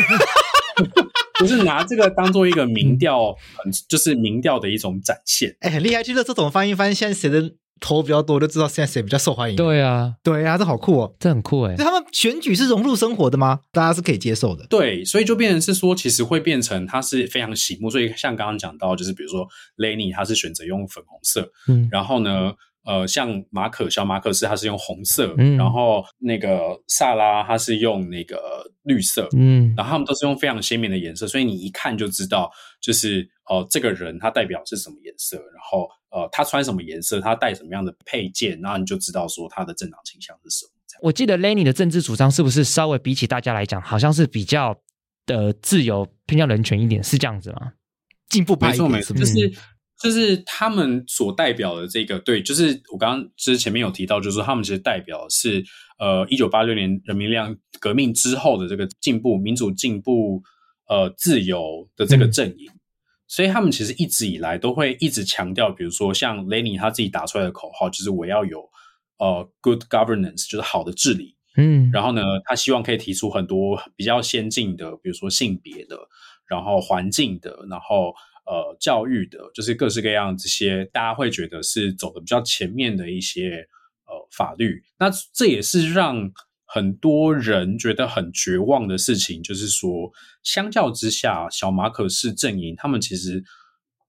[1.38, 5.54] 就是拿这个当做一个民调，很就是民调的一种展现。
[5.60, 9.56] 哎很厉害，去乐这种翻一翻，现在谁的头比较多，就知道现在谁比较受欢迎。
[9.56, 11.14] 对啊，对啊，这好酷哦。
[11.20, 11.86] 这很酷哎所以。
[11.86, 13.60] 他们选举是融入生活的吗？
[13.72, 14.66] 大家是可以接受的。
[14.68, 17.90] 对，所以就变成是说，其实会变成它是非常醒目。
[17.90, 19.46] 所以像刚刚讲到，就是比如说
[19.76, 22.52] Lenny 他是选择用粉红色，嗯然后呢，
[22.86, 40.70] 呃，像马可小马可是他是用红色，嗯然后那个萨拉他是用那个绿色，嗯然后他们都是用非常鲜明的颜色，所以你一看就知道，就是哦、呃这个人他代表是什么颜色，然后呃，他穿什么颜色，他戴什么样的配件，然后你就知道说他的政党倾向是什么。
[41.02, 44.74] 我记得 Lenny 的政治主张是不是稍微比起大家来讲，好像是比较
[45.26, 47.72] 的自由、偏向人权一点，是这样子吗？
[48.30, 49.14] 进步派没错，一点没错？
[49.14, 49.58] 就是是
[50.02, 55.64] 就是他们所代表的这个，对，就是我刚刚之前面有提到，就是说他们其实代表的是
[55.98, 60.42] 呃一九八六年人民力量革命之后的这个进步、民主进步、
[60.88, 62.70] 呃自由的这个嗯阵营。
[63.28, 68.60] 所以他们其实一直以来都会一直强调，比如说像 Lenny 他自己打出来的口号，就是我要有
[69.18, 71.34] 呃 good governance，就是好的治理。
[71.56, 75.98] 嗯，然后呢，他希望可以提出很多比较先进的，比如说性别的，
[76.46, 78.14] 然后环境的，然后
[78.46, 83.66] 呃教育的，就是各式各样这些大家会觉得是走的比较前面的一些
[84.06, 84.82] 呃法律。
[84.98, 86.30] 那这也是让
[86.64, 90.10] 很多人觉得很绝望的事情，就是说，
[90.42, 93.44] 相较之下，小马可是阵营他们其实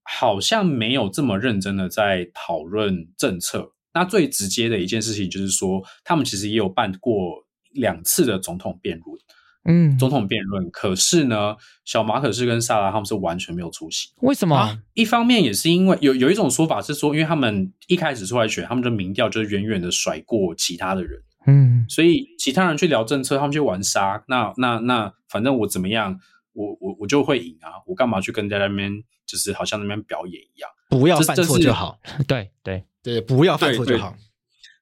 [0.04, 3.74] 好像没有这么认真的在讨论政策。
[3.94, 9.20] 那最直接的一件事情就是说，他们其实也有办过两次的总统辩论，
[9.68, 10.70] 嗯，总统辩论。
[10.72, 11.56] 可是呢，
[11.86, 14.10] 小马可是跟萨拉他们是完全没有出席。
[14.22, 14.56] 为什么？
[14.56, 24.24] 啊一方面也是因为有有一种说法是说，因为他们一开始出来选，他们的民调就是远远的甩过其他的人，嗯所以其他人去聊政策，他们去玩沙。
[24.28, 26.18] 那那那，反正我怎么样，
[26.54, 27.84] 我我我就会赢啊！
[27.86, 28.92] 我干嘛去跟在那边，
[29.26, 30.70] 就是好像那边表演一样？
[30.90, 32.00] 不要犯错就好。
[32.28, 34.16] 对对，对，不要犯错就好。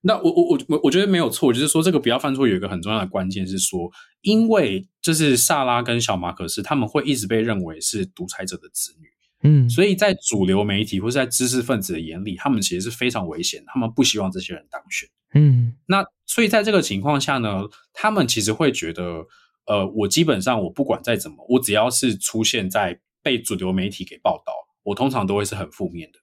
[0.08, 3.91] 那我我我我我觉得没有错，就是说这个不要犯错有一个很重要的关键是说，
[4.22, 9.08] 因为就是萨拉跟小马可是他们会一直被认为是独裁者的子女，
[9.41, 15.10] 嗯，所以在主流媒体或是在知识分子的眼里，他们其实是非常危险，他们不希望这些人当选。
[15.34, 19.26] 嗯那所以在这个情况下呢，他们其实会觉得，
[19.66, 24.53] 呃，我基本上我不管再怎么，我只要是出现在被主流媒体给报道，
[24.84, 26.20] 我通常都会是很负面的。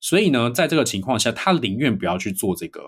[0.00, 2.82] 所以呢，在这个情况下，他宁愿不要去做这个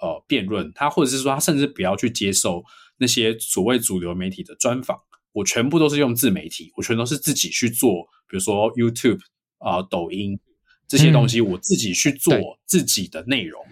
[0.00, 2.62] 呃辩论，他或者是说他甚至不要去接受
[2.98, 4.98] 那些所谓主流媒体的专访，
[5.32, 9.20] 我全部都是用自媒体，我全都是自己去做，比如说 YouTube
[9.58, 10.38] 啊、抖音
[10.86, 12.34] 这些东西，我自己去做
[12.66, 13.62] 自己的内容。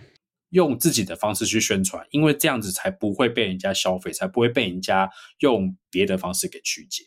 [0.51, 5.11] 用自己的方式去宣传，因为这样子才不会被人家消费，才不会被人家
[5.41, 7.03] 用别的方式给曲解。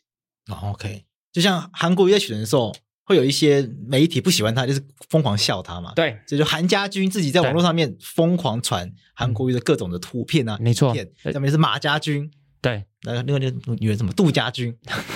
[0.52, 2.76] 哦，OK，就像韩国瑜在选的时候，
[3.10, 4.80] 会有一些媒体不喜欢他，就是
[5.10, 12.30] 疯狂笑他嘛。，对，这就韩家军自己在网络上面疯狂传韩国瑜的各种的图片啊，没错影片对上面是马家军，
[12.62, 14.72] 对那个那个那个女人什么杜家军，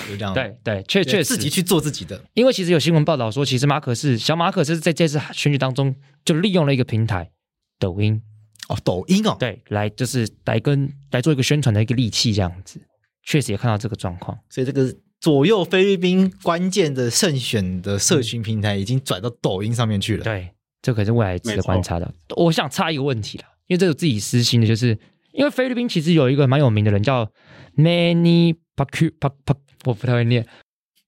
[0.08, 0.34] 就这样。
[0.34, 2.20] 对对，确，确实自己去做自己的。
[2.34, 7.30] 因为其实有新闻报道说，其实马可是小马可是在这次选举当中就利用了一个平台，
[7.78, 8.20] 抖音，
[8.68, 12.80] 哦，抖音哦，对，来就是来跟来做一个宣传的一个利器，这样子，
[13.22, 14.36] 确实也看到这个状况。
[14.50, 14.92] 所以这个
[15.24, 20.22] 左右菲律宾关键的胜选的社群平台已经转到抖音上面去了。
[20.22, 20.50] 对，
[20.82, 22.12] 这可是未来值得观察的。
[22.36, 24.88] 我想插一个问题了，因为这是自己私心的，就是
[25.32, 27.26] 因为菲律宾其实有一个蛮有名的人叫
[27.74, 29.32] Manny Pacquiao，
[29.86, 30.46] 我不太会念，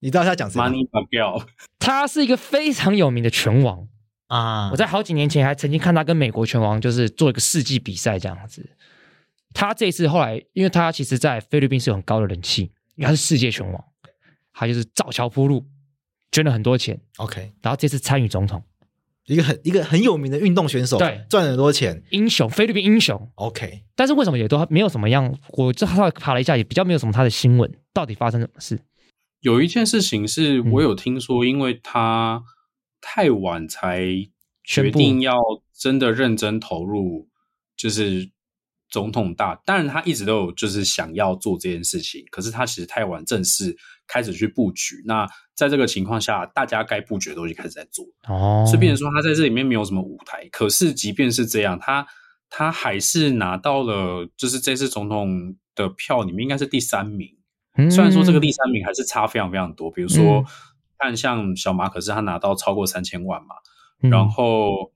[0.00, 1.44] 你知道他讲谁吗 Money Pacquiao，
[1.78, 3.86] 他是一个非常有名的拳王。
[4.28, 4.70] 啊？
[4.70, 8.66] 我在好几年前还曾经看他跟美国拳王就是做一个世纪比赛这样子。
[9.52, 12.62] 他这次后来，因为他其实在菲律宾是有很高的人气，
[12.94, 13.84] 因为他是世界拳王，
[14.58, 15.66] 他就是造桥铺路，
[16.32, 18.62] 捐了很多钱，OK，然后这次参与总统，
[19.26, 22.02] 一个很一个很有名的运动选手，对赚了很多钱。
[22.08, 23.30] 英雄，菲律宾英雄。
[23.34, 25.38] OK，但是为什么也都没有什么样？
[25.50, 28.80] 我这稍微爬了一下，也比较没有什么他的新闻，到底发生什么事？
[29.40, 32.42] 有一件事情是嗯我有听说，因为他
[33.02, 34.08] 太晚才
[34.64, 35.36] 决定要
[35.74, 37.28] 真的认真投入，
[37.76, 38.30] 就是
[38.88, 39.60] 总统大。
[39.64, 43.76] 当然，他一直都有就是想要做这件事情，可是他其实太晚正式
[44.06, 45.02] 开始去布局。
[45.04, 50.48] 那在这个情况下，大家该布局的东西开始在做，哦，所以变成说他在这里面没有什么舞台。
[50.50, 52.06] 可是即便是这样，他
[52.48, 57.34] 他还是拿到了就是这次总统的票里面应该是第三名。
[57.78, 60.44] 嗯虽然说这个第三名还是差非常非常多，比如说嗯
[60.98, 63.54] 看像小马可是他拿到超过三千万嘛，
[64.02, 64.90] 嗯然后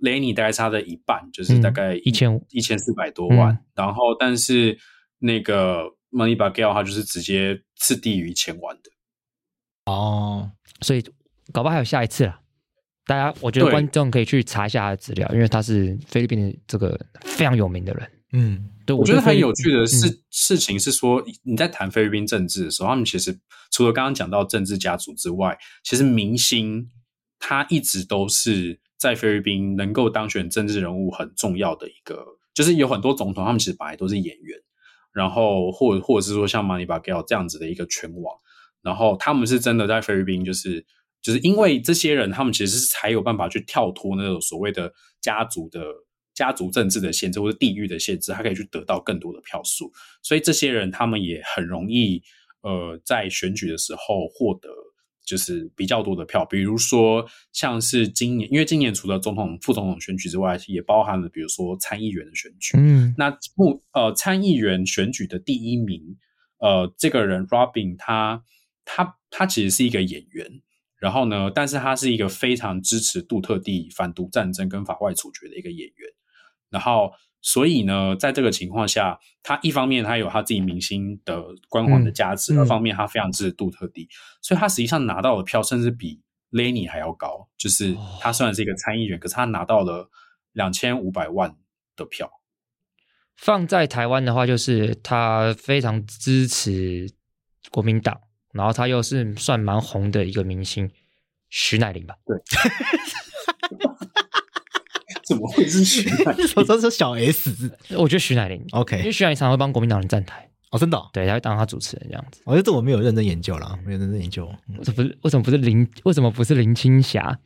[0.00, 4.78] Lenny 大概差的一半，就是大概嗯1500一千四百多万，嗯然后但是
[5.18, 8.90] 那个 Money b a g a l 他就是直接次低于一千万的，
[9.86, 11.02] 哦，所以
[11.52, 12.40] 搞不好还有下一次啦。
[13.04, 18.08] 大家，我觉得观众可以去查一下他的资料，因为他是菲律宾的这个非常有名的人。
[18.32, 23.36] 嗯，对，我觉得很有趣的事、嗯事情是说，你在谈菲律宾政治的时候，他们其实
[23.70, 26.88] 除了刚刚讲到政治家族之外，其实明星
[27.38, 32.24] 他一直都是在菲律宾能够当选政治人物很重要的一个，
[32.54, 34.56] 就是有很多总统，他们其实本来都是演员，
[35.12, 38.34] 然后或或者是说像 Money b a g a l 这样子的一个拳王，
[38.82, 40.86] 然后他们是真的在菲律宾就是。
[41.24, 45.80] 就是因为这些人，他们其实是才有办法去跳脱那种所谓的家族的
[46.34, 49.92] 家族政治的限制或者地域的限制，他可以去得到更多的票数。
[50.20, 52.20] 所以这些人他们也很容易
[52.62, 54.68] 呃在选举的时候获得
[55.24, 56.44] 就是比较多的票。
[56.44, 62.76] 比如说像是今年，因为今年除了总统、副总统选举之外，也包含了比如说参议员的选举。
[62.78, 66.16] 嗯那目呃参议员选举的第一名，
[66.58, 68.42] 呃，这个人 Robin 他
[68.84, 70.46] 他他其实是一个演员，
[70.98, 76.08] 然后呢，但是他是一个非常支持杜特地反独战争跟法外处决的一个演员，
[76.70, 77.12] 然后
[77.42, 84.08] 所以呢，在这个情况下，他一方面他有他自己明星的光环的加持，嗯嗯二方面他非常支持杜特地，
[84.40, 86.22] 所以他实际上拿到的票甚至比
[86.52, 90.08] Lenny 还要高，就是他虽然是一个参议员，可是他拿到了
[90.52, 91.56] 两千五百万
[91.96, 92.30] 的票。
[93.36, 97.10] 放在台湾的话，就是他非常支持
[97.72, 98.20] 国民党，
[98.52, 100.88] 然后他又是算蛮红的一个明星，
[101.50, 102.14] 徐乃麟吧？
[105.32, 106.46] 怎么会是徐乃麟？
[106.56, 107.70] 我 说是小 S。
[107.96, 112.40] 我觉得徐乃麟因为 OK，徐乃麟常常会帮国民党人站台，哦，真的哦，对，他会当他主持人这样子。
[112.44, 114.48] 我觉得这我没有认真研究啦，没有认真研究。
[114.68, 115.18] 嗯为什么不是？
[115.22, 115.88] 为什么不是林？
[116.04, 117.38] 为什么不是林青霞？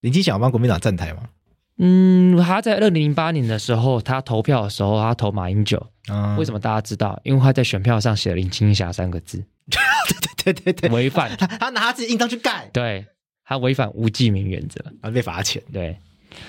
[0.00, 1.22] 林青霞要帮国民党站台吗？
[1.78, 5.86] 嗯，他在二零零八年的时候，他投票的时候，他投马英九。
[6.08, 7.20] 嗯，为什么大家知道？
[7.22, 9.44] 因为他在选票上写了林青霞三个字，
[10.42, 13.04] 对对对，违反他他拿他自己印章去盖，对，
[13.44, 14.82] 他违反无记名原则。
[15.02, 15.62] 啊，被罚钱。
[15.70, 15.98] 对，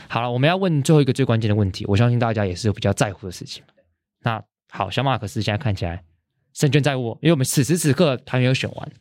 [0.07, 3.63] 好了，我们要问最后一个最关键的问题，我相信大家也是比较在乎的事情。
[4.21, 6.03] 那好，小马可是现在看起来
[6.53, 8.91] 胜券在握，因为我们此时此刻还没有选完。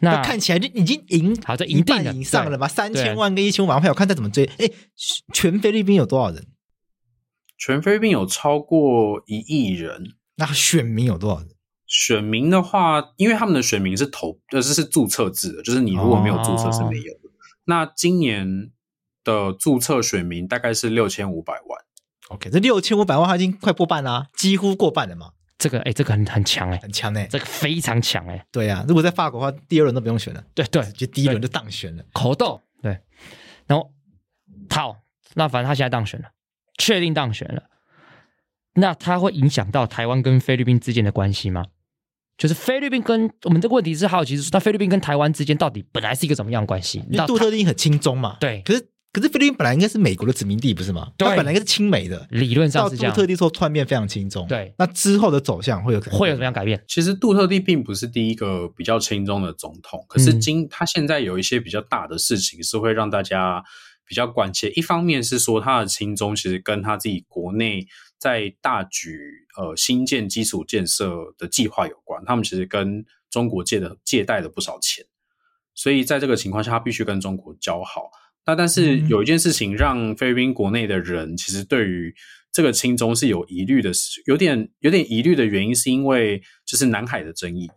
[0.00, 2.66] 那那看起来就已经赢，好这一赢定了半以上了吧？
[2.66, 4.44] 三对千万跟一千五百万票，我看他怎么追。
[4.58, 4.70] 哎，
[5.34, 6.46] 全菲律宾有多少人？
[7.58, 10.14] 全菲律宾有超过一亿人。
[10.36, 11.48] 那选民有多少人？
[11.86, 17.20] 选民的话，因为他们的选民是投，呃，这是注册制的，就是你如果没有注册是没有的。
[17.64, 18.70] 那今年
[19.24, 21.80] 的注册选民大概是六千五百万
[22.28, 32.02] ，OK，这六千五百万他已经快过半啦、几乎过半了嘛，这个哎、这个很很强哎、很强哎、这个非常强哎、对呀、如果在法国的话，第二轮都不用选了，对对，就第一轮就当选了。
[32.12, 32.98] 口斗对，
[33.66, 33.92] 然后
[34.70, 34.96] 好，
[35.34, 36.28] 那反正他现在当选了，
[36.78, 37.64] 确定当选了，
[38.74, 41.66] 那他会影响到台湾跟菲律宾之间的关系吗？
[42.38, 47.04] 就是菲律宾跟我们这个问题是好奇是说，那菲律宾跟台湾之间到底本来是一个怎么样的关系？
[47.10, 51.10] 因为杜特地很轻松嘛，对可是可是菲律宾本来应该是美国的殖民地，不是吗？
[51.16, 54.46] 对它本来应该是亲美的，理论上到是这样，杜特地之后突然变非常亲中。
[54.46, 56.80] 对那之后的走向会有会有什么样改变？
[56.86, 63.64] 其实杜特地并不是第一个比较亲中的总统，可是嗯今他现在有一些比较大的事情是会让大家
[64.06, 64.70] 比较关切。
[64.70, 67.84] 一方面是说他的亲中其实跟他自己国内
[68.16, 69.18] 在大举
[69.56, 75.04] 呃新建基础建设的计划有关，他们其实跟中国借的借贷了不少钱，
[75.74, 78.02] 所以在这个情况下，他必须跟中国交好。
[78.46, 79.08] 那但是嗯。
[79.08, 82.14] 有一件事情让菲律宾国内的人其实对于
[82.52, 87.70] 这个亲中是有疑虑的，是有点有点疑虑的原因，是因为就是南海的争议，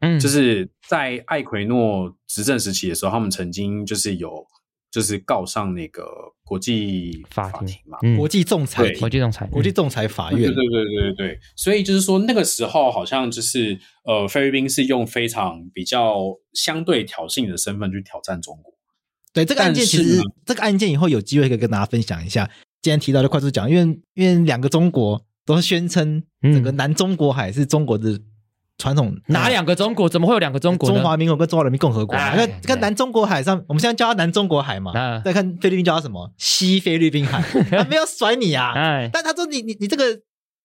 [0.00, 4.44] 嗯，就是在艾奎诺执政时期的时候，他们曾经就是有
[4.90, 6.06] 就是告上那个
[6.44, 8.18] 国际法庭嘛，嗯。
[8.18, 18.74] 国际仲裁庭国际仲裁，国际仲裁法院对对对对对对，所以就是说那个时候好像就是呃菲律宾是用非常比较相对挑衅的身份去挑战中国。
[19.32, 22.48] 对这个案件，其实这个案件以后有机会可以跟大家分享一下。
[22.80, 28.18] 今天提到就快速讲，因为因为两个中国都是宣称嗯整个南中国海是中国的
[28.78, 30.08] 传统哪两个中国？
[30.08, 30.88] 怎么会有两个中国？
[30.88, 32.22] 中华民国跟中华人民共和国嘛？
[32.22, 38.72] 哎看看南中国海上，我们现在叫它南中国海嘛啊，再看菲律宾叫它什么西菲律宾海， 他没有甩你啊！
[38.76, 40.04] 哎，但他说你你你这个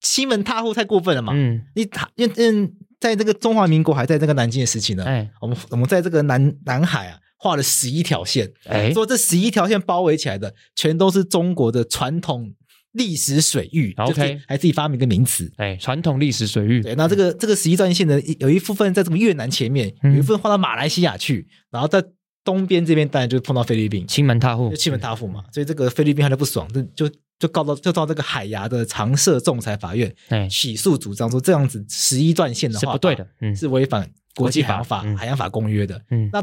[0.01, 1.33] 欺门踏户太过分了嘛！
[1.35, 12.53] 嗯，你他因嗯，在这个中华民国还在这个南京的时期呢，哎我们我们在这个南南海啊画了十一条线，哎，说这十一条线包围起来的，全都是中国的传统
[12.93, 13.93] 历史水域。
[13.97, 15.51] OK 就是还自己发明个名词。
[15.57, 22.01] 哎，传统历史水域，对，那这个这个十一段线呢，有一部分在这个越南前面，嗯有一部分画到马来西亚去，然后在
[22.45, 24.69] 东边这边当然就碰到菲律宾，欺门踏户。
[24.69, 25.43] 就，欺门踏户嘛。
[25.51, 33.53] 所以这个菲律宾他就不爽，就就就告到就到这个海牙的常设仲裁法院哎，起诉，主张说这样子十一段线的话是不对的，嗯。
[33.55, 35.17] 是违反国际法、法嗯。
[35.17, 36.01] 海洋法公约的。
[36.11, 36.29] 嗯。
[36.31, 36.41] 那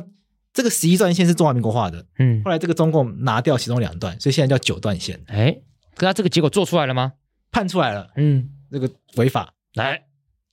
[0.52, 5.56] 这个十一段线是中华民国画的，嗯后，来这个中共拿掉其中两段，所以现在叫九段线，哎，
[5.94, 7.12] 可他这个结果做出来了吗？
[7.52, 10.02] 判出来了，嗯，这个违法，来，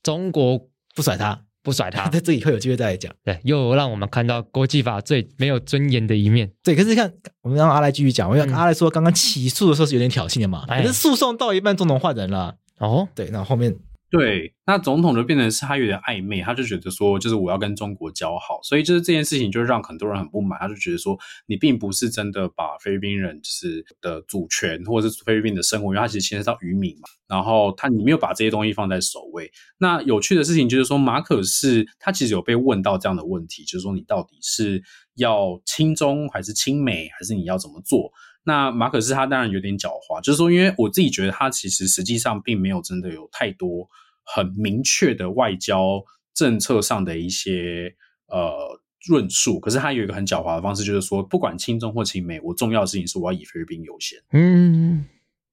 [0.03, 0.59] 中国
[0.95, 1.41] 不甩他。
[1.67, 3.13] 不甩他，在这以后有机会再来讲。
[3.25, 6.49] 对，又让我们看到国际法最没有尊严的一面。
[6.63, 12.55] 对，可是你看我们让阿赖继续讲，我嗯让阿赖说刚刚起诉的时候是有点挑衅的嘛，哎可是诉讼到一半，总统换人了。
[12.77, 13.75] 哦，对，那后面
[14.09, 29.51] 对，那总统就变成是他有点暧昧，他就觉得说，就是我要跟中国交好，所以就是这件事情就让很多人很不满，他就觉得说，你并不是真的把菲律宾人就是的主权或者是菲律宾的生活，因为它其实牵涉到渔民嘛，然后他你没有把这些东西放在首位。
[29.77, 34.81] 那有趣的事情就是说，马可是他其实有被问到这样的问题，就是说你到底是
[35.15, 38.09] 要亲中还是亲美，还是你要怎么做？
[38.47, 43.85] 那马可斯他当然有点狡猾，就是说，因为我自己觉得他其实实际上并没有真的有太多
[44.23, 46.01] 很明确的外交
[46.33, 47.93] 政策上的一些
[48.27, 48.79] 呃
[49.09, 54.17] 论述，可是他有一个很狡猾的方式，就是说，不管亲中或亲美，我重要的事情是我要以菲律宾优先。
[54.31, 55.05] 嗯，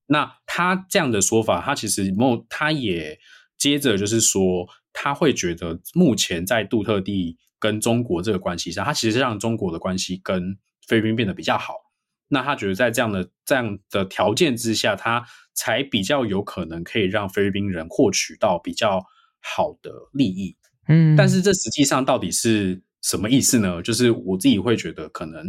[0.07, 3.18] 那他这样的说法，他其实某他也
[3.59, 11.74] 接着就是说，他会觉得目前在杜特地跟中国这个关系上，他其实让中国的关系跟菲律宾变得比较好。
[12.35, 15.24] 那他觉得在这样的这样的条件之下，他
[15.55, 19.01] 才比较有可能可以让菲律宾人获取到比较
[19.41, 20.57] 好的利益。
[20.89, 23.80] 嗯，但是这实际上到底是什么意思呢？
[23.80, 25.47] 就是我自己会觉得可能，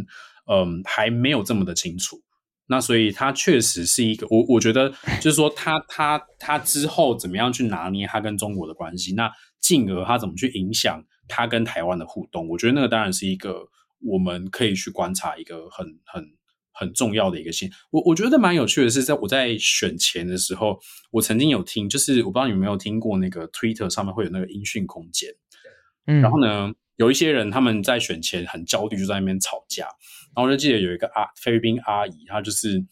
[0.50, 2.22] 嗯，还没有这么的清楚。
[2.68, 9.30] 那所以他确实是一个，我我觉得 就是说他他他之后怎么样去拿捏他跟中国的关系，那
[9.60, 13.68] 进而他怎么去影响他跟台湾的互动，我觉得那个当然是一个
[14.00, 16.24] 我们可以去观察一个很很
[16.78, 17.70] 很重要的一个线。
[17.90, 20.78] 我我觉得蛮有趣的是，在我在选前的时候，
[21.10, 25.30] 我曾经有听，就是我不知道你有没有听过那个 Twitter 上面会有那个音讯空间。
[26.06, 29.84] 嗯，然后呢，有一些人他们在选前很焦虑，就在那边吵架。
[30.34, 32.84] 然后我就记得有一个阿菲律宾阿姨，她就是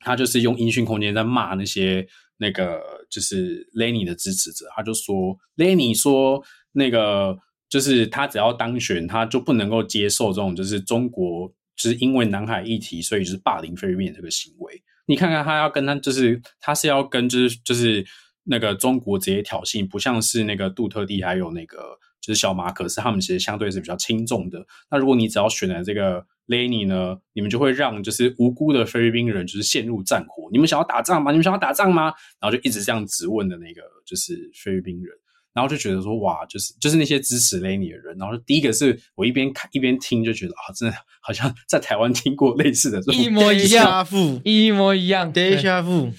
[0.00, 2.06] 她就是用音讯空间在骂那些
[2.38, 14.82] 那个就是 Lenny 的支持者，她就说 Lenny 说那个就是他只要当选，他就不能够接受这种就是中国就是因为南海议题，所以就是霸凌菲律宾的这个行为。
[15.06, 18.04] 你看看他要跟他就是他是要跟就是就是
[18.44, 24.66] 那个中国直接挑衅，不像是那个杜特地还有那个就是小马可是他们其实相对是比较轻重的。
[24.90, 30.48] 那如果你只要选了这个 Lenny 呢，你们就会让就是无辜的菲律宾人就是陷入战火。
[30.50, 31.30] 你们想要打仗吗？
[31.30, 32.12] 你们想要打仗吗？
[32.40, 35.14] 然后就一直这样质问的那个就是菲律宾人。
[35.58, 44.06] 然后就觉得说哇，就是就是那些支持 Lenny 的人，然后第一个是我一边看一边听，就觉得啊，真的好像在台湾听过类似的这种一模一样，
[44.44, 45.32] 一模一样。
[45.32, 46.12] 对，Deja vu，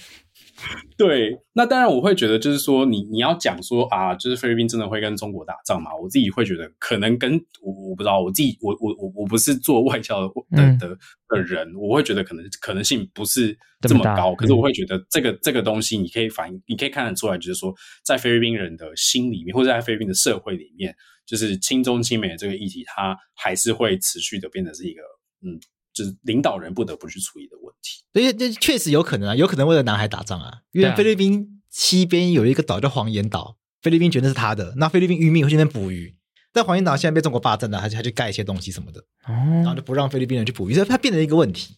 [0.97, 5.95] 对，那当然我会觉得，就是说你你要讲说啊，就是菲律宾真的会跟中国打仗嘛？
[5.95, 10.89] 我自己会觉得，可能跟我我不知道，我自己我我我我不是做外交的嗯的
[11.29, 13.57] 的人，我会觉得可能可能性不是
[13.87, 14.35] 这么高。
[14.35, 20.93] 可是嗯我会觉得这个这个东西，你可以反映，你可以看得出来，就是说在菲律宾人的心里面，或者在菲律宾的社会里面，
[21.25, 25.01] 就是亲中亲美的这个议题，它还是会持续的变得是一个
[25.41, 25.57] 嗯，
[25.93, 28.03] 就是领导人不得不去处理的问题。
[28.13, 36.15] 所以这确实有可能啊，有可能为了南海打仗啊，因为菲律宾西边有一个岛叫黄岩岛，菲律宾觉得是他的，那菲律宾渔民会去那边捕鱼，
[36.51, 41.75] 但黄岩岛现在被中国霸占了，他就他去盖一些东西什么的，然后哦，就不让菲律宾人去捕鱼，所以它变成一个问题。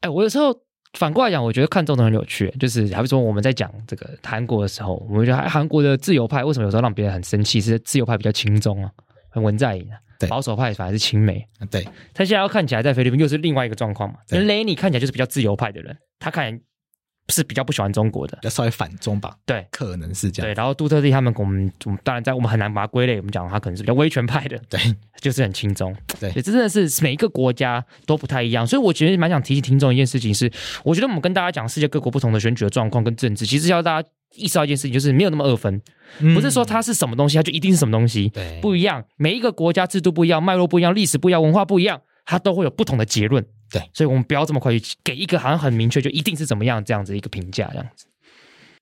[0.00, 0.54] 哎，我有时候
[0.94, 7.60] 反过来讲，我觉得看中的很有趣，就是还比说我们在讲这个韩国的时候，我们觉得韩国的自由派为什么有时候让别人很生气？
[7.60, 8.90] 是自由派比较轻松啊，
[9.34, 11.44] 很文在寅啊，对保守派反而是亲美。
[11.58, 11.82] 啊对，
[12.14, 14.16] 他现在要看起来在菲律宾又是另外一个状况嘛。
[14.28, 16.62] 雷尼看起来就是比较自由派的人，他看起来
[17.30, 18.38] 是比较不喜欢中国的。
[18.42, 20.54] 要稍微反中吧，对可能是这对，样。
[20.54, 24.78] 然后杜特地他们，我们我们当然在我们很难把它归类，我们讲他可能是比较威权派的，对，
[25.20, 25.92] 就是很轻松。
[26.20, 30.52] 对这真的是每一个国家都不太一样，所以我觉得蛮想提醒听众一件事情是，
[30.84, 35.80] 我觉得我们跟大家讲世界各国不同的选举的状况跟政治，其实要大家意识到一件事情，就是没有那么二分，
[36.20, 39.04] 嗯不是说它是什么东西，它就一定是什么东西，对不一样。
[39.16, 43.44] 每一个国家制度不一样，脉络不一样，历史不一样，文化不一样，它都会有不同的结论。
[43.70, 48.06] 对所以我们不要这么快去给一个好像很明确就一定是怎么样这样子一个评价，这样子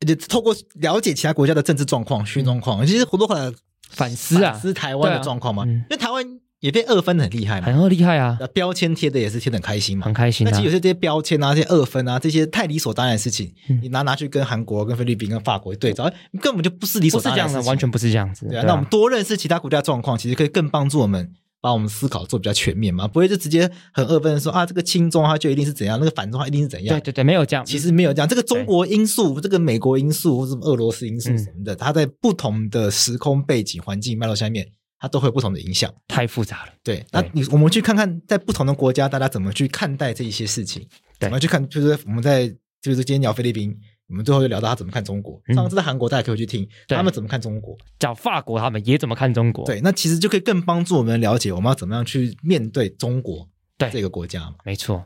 [0.03, 3.51] 而且透过了解其他国家的政治状况、军状况，其实很多回来
[3.89, 5.65] 反思啊反，思台湾的状况嘛。
[5.65, 6.27] 嗯因为台湾
[6.63, 10.15] 也被二分得很厉害嘛，很厉害啊，那标签贴的也是贴的很开心嘛很。
[10.15, 10.73] 开心啊那其实有。
[10.73, 18.47] 些这些标签啊、这些二分啊、这些太理所当然的事情，嗯你拿拿去跟韩国、跟菲律宾、跟法国对照，哎根本就不是理所当然的完全不是这样子。
[18.49, 18.65] 对啊。
[18.65, 26.97] 那我们多认识其他国家状况，其实可以更帮助我们把我们思考做比较全面嘛，不会就直接很二分的说啊，这个亲中它就一定是怎样，那个反中它一定是怎样。
[26.97, 27.65] 对对对，没有这样。
[27.67, 34.69] 其实没有这样，这个中国因素、这个美国因素或者俄罗斯因素嗯什么的，它在不同的时空背景、环境脉络下面，
[35.03, 35.93] 它都会有不同的影响。
[36.07, 36.73] 太复杂了。
[36.85, 40.81] 对，那你我们去看看，在不同的国家，大家怎么去看待这一些事情，
[41.19, 42.47] 对怎么去看，就是我们在
[42.81, 43.77] 就是今天聊菲律宾，
[44.09, 45.43] 我们最后就聊到他怎么看中国。
[45.49, 47.77] 嗯上次在韩国，大家可以去听对他们怎么看中国。
[47.99, 49.65] 讲法国他们也怎么看中国？
[49.67, 55.05] 对，那其实就可以更帮助我们了解我们要怎么样去面对中国对这个国家嘛，没错。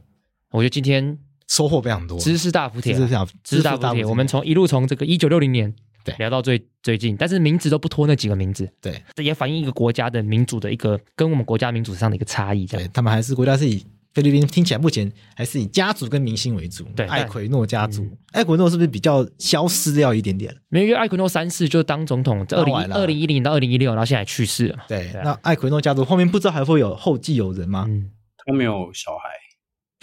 [0.50, 1.18] 我觉得今天
[1.48, 2.18] 收获非常多。
[2.18, 5.74] 知识大补帖啊，知识大知识大补帖，我们从一路从这个一九六零年
[6.06, 12.86] 对聊到最最近，但是名字都不脱那几个名字，对这也反映一个国家的民主的一个跟我们国家民主上的一个差异，这样。
[12.86, 13.84] 对他们还是国家是以
[14.14, 16.84] 菲律宾听起来目前还是以家族跟明星为主。
[16.96, 20.56] 对艾奎诺家族嗯，艾奎诺是不是比较消失掉一点点？
[20.68, 24.78] 没有因为艾奎诺三世就当总统，二零二零一零到二零一六，然后现在去世了。
[24.88, 27.84] 对，对啊那艾奎诺家族后面不知道还会有后继有人吗？
[27.88, 29.28] 嗯，他没有小孩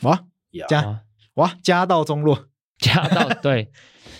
[0.07, 0.25] 哇，
[0.67, 0.99] 家啊
[1.35, 2.49] 哇，家道中落。
[2.79, 3.71] 家道对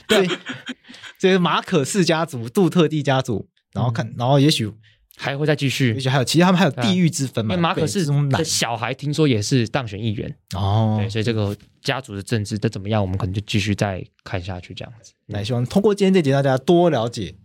[0.08, 0.28] 对，
[1.20, 4.72] 这个马可氏家族、杜特地家族，然后看，然后也许
[5.16, 7.54] 还会再继续也，许还有，其实他们还有地域之分嘛。
[7.54, 15.14] 因为马可北是中南的小孩听说也是当选议员，哦对，，所以这个家族的政治的怎么样，我们可能就继续再看下去这样子。
[15.28, 17.36] 那希望通过今天这集，大家多了解。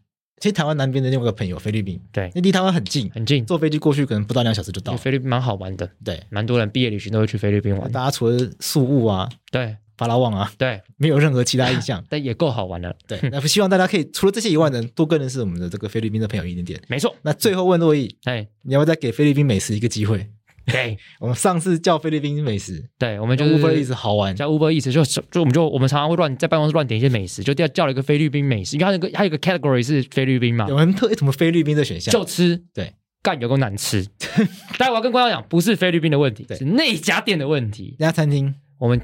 [0.40, 4.98] 其实台湾南边的另外一个朋友菲律宾，对，那离台湾很近，很近，坐飞机过去可能不到两小时就到了。
[4.98, 7.90] 菲律宾蛮好玩的，对，蛮多人毕业旅行都会去菲律宾玩。
[7.90, 12.03] 大家除了宿务啊、对巴拉望啊，对，没有任何其他印象。
[12.09, 12.94] 但也够好玩了。
[13.07, 16.80] 对，那希望大家可以除了这些以外呢，多更认识我们的这个菲律宾的朋友一点点。
[16.88, 20.30] 没错，那最后问洛伊，哎，你要不要再给菲律宾美食一个机会？
[20.66, 32.12] 对 我们上次叫菲律宾美食，对，我们就就 Uber 好玩，叫 Uber Eats，就就我们就我们常常会乱在办公室乱点一些美食，就叫叫了一个菲律宾美食，因为它那个还有一个 category 是菲律宾嘛，有人特什么菲律宾的选项？
[32.12, 32.94] 就吃对。
[33.20, 34.07] 干有够难吃，
[34.78, 37.96] 但我要跟观众讲，不是菲律宾的问题，对是那家店的问题。
[37.99, 39.01] 那家餐厅，我们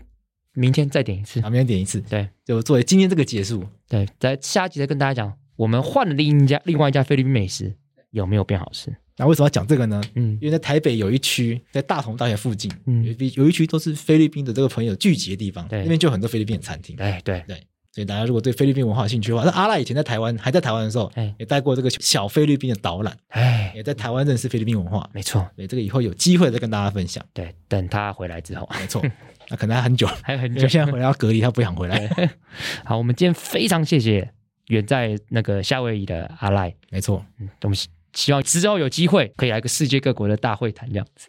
[0.55, 3.65] 明天再点一次，明天点一次，对就作为今天这个结束。
[3.89, 7.75] 对，在下集再跟大家讲，我们换了另一家另外一家菲律宾美食
[8.11, 8.95] 有没有变好吃？
[9.17, 10.03] 那为什么要讲这个呢？
[10.15, 16.97] 嗯因为在台北有一区，在大同大学附近，嗯有一有一区都是菲律宾的这个朋友聚集的地方，对那边就有很多菲律宾的餐厅。
[16.97, 17.45] 对对，
[17.93, 25.09] 所以大家如果对菲律宾文化有兴趣的话，那阿赖以前在台湾还在台湾的时候哎，也带过这个小菲律宾的导览，哎，也在台湾认识菲律宾文化。
[25.13, 27.25] 没错，对，这个以后有机会再跟大家分享。
[27.33, 29.01] 对，等他回来之后，没错，
[29.55, 30.67] 那可能还很久，还有很久。
[30.67, 32.11] 现在回来要隔离，他不想回来。
[32.85, 34.29] 好，我们今天非常谢谢
[34.67, 41.29] 远在那个夏威夷的阿赖，没错，嗯，我们希希望之后有机会可以来个世界各国的大会谈这样子。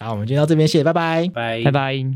[0.00, 1.28] 好，我们今天到这边，谢谢，拜拜。
[1.32, 2.14] 拜拜拜。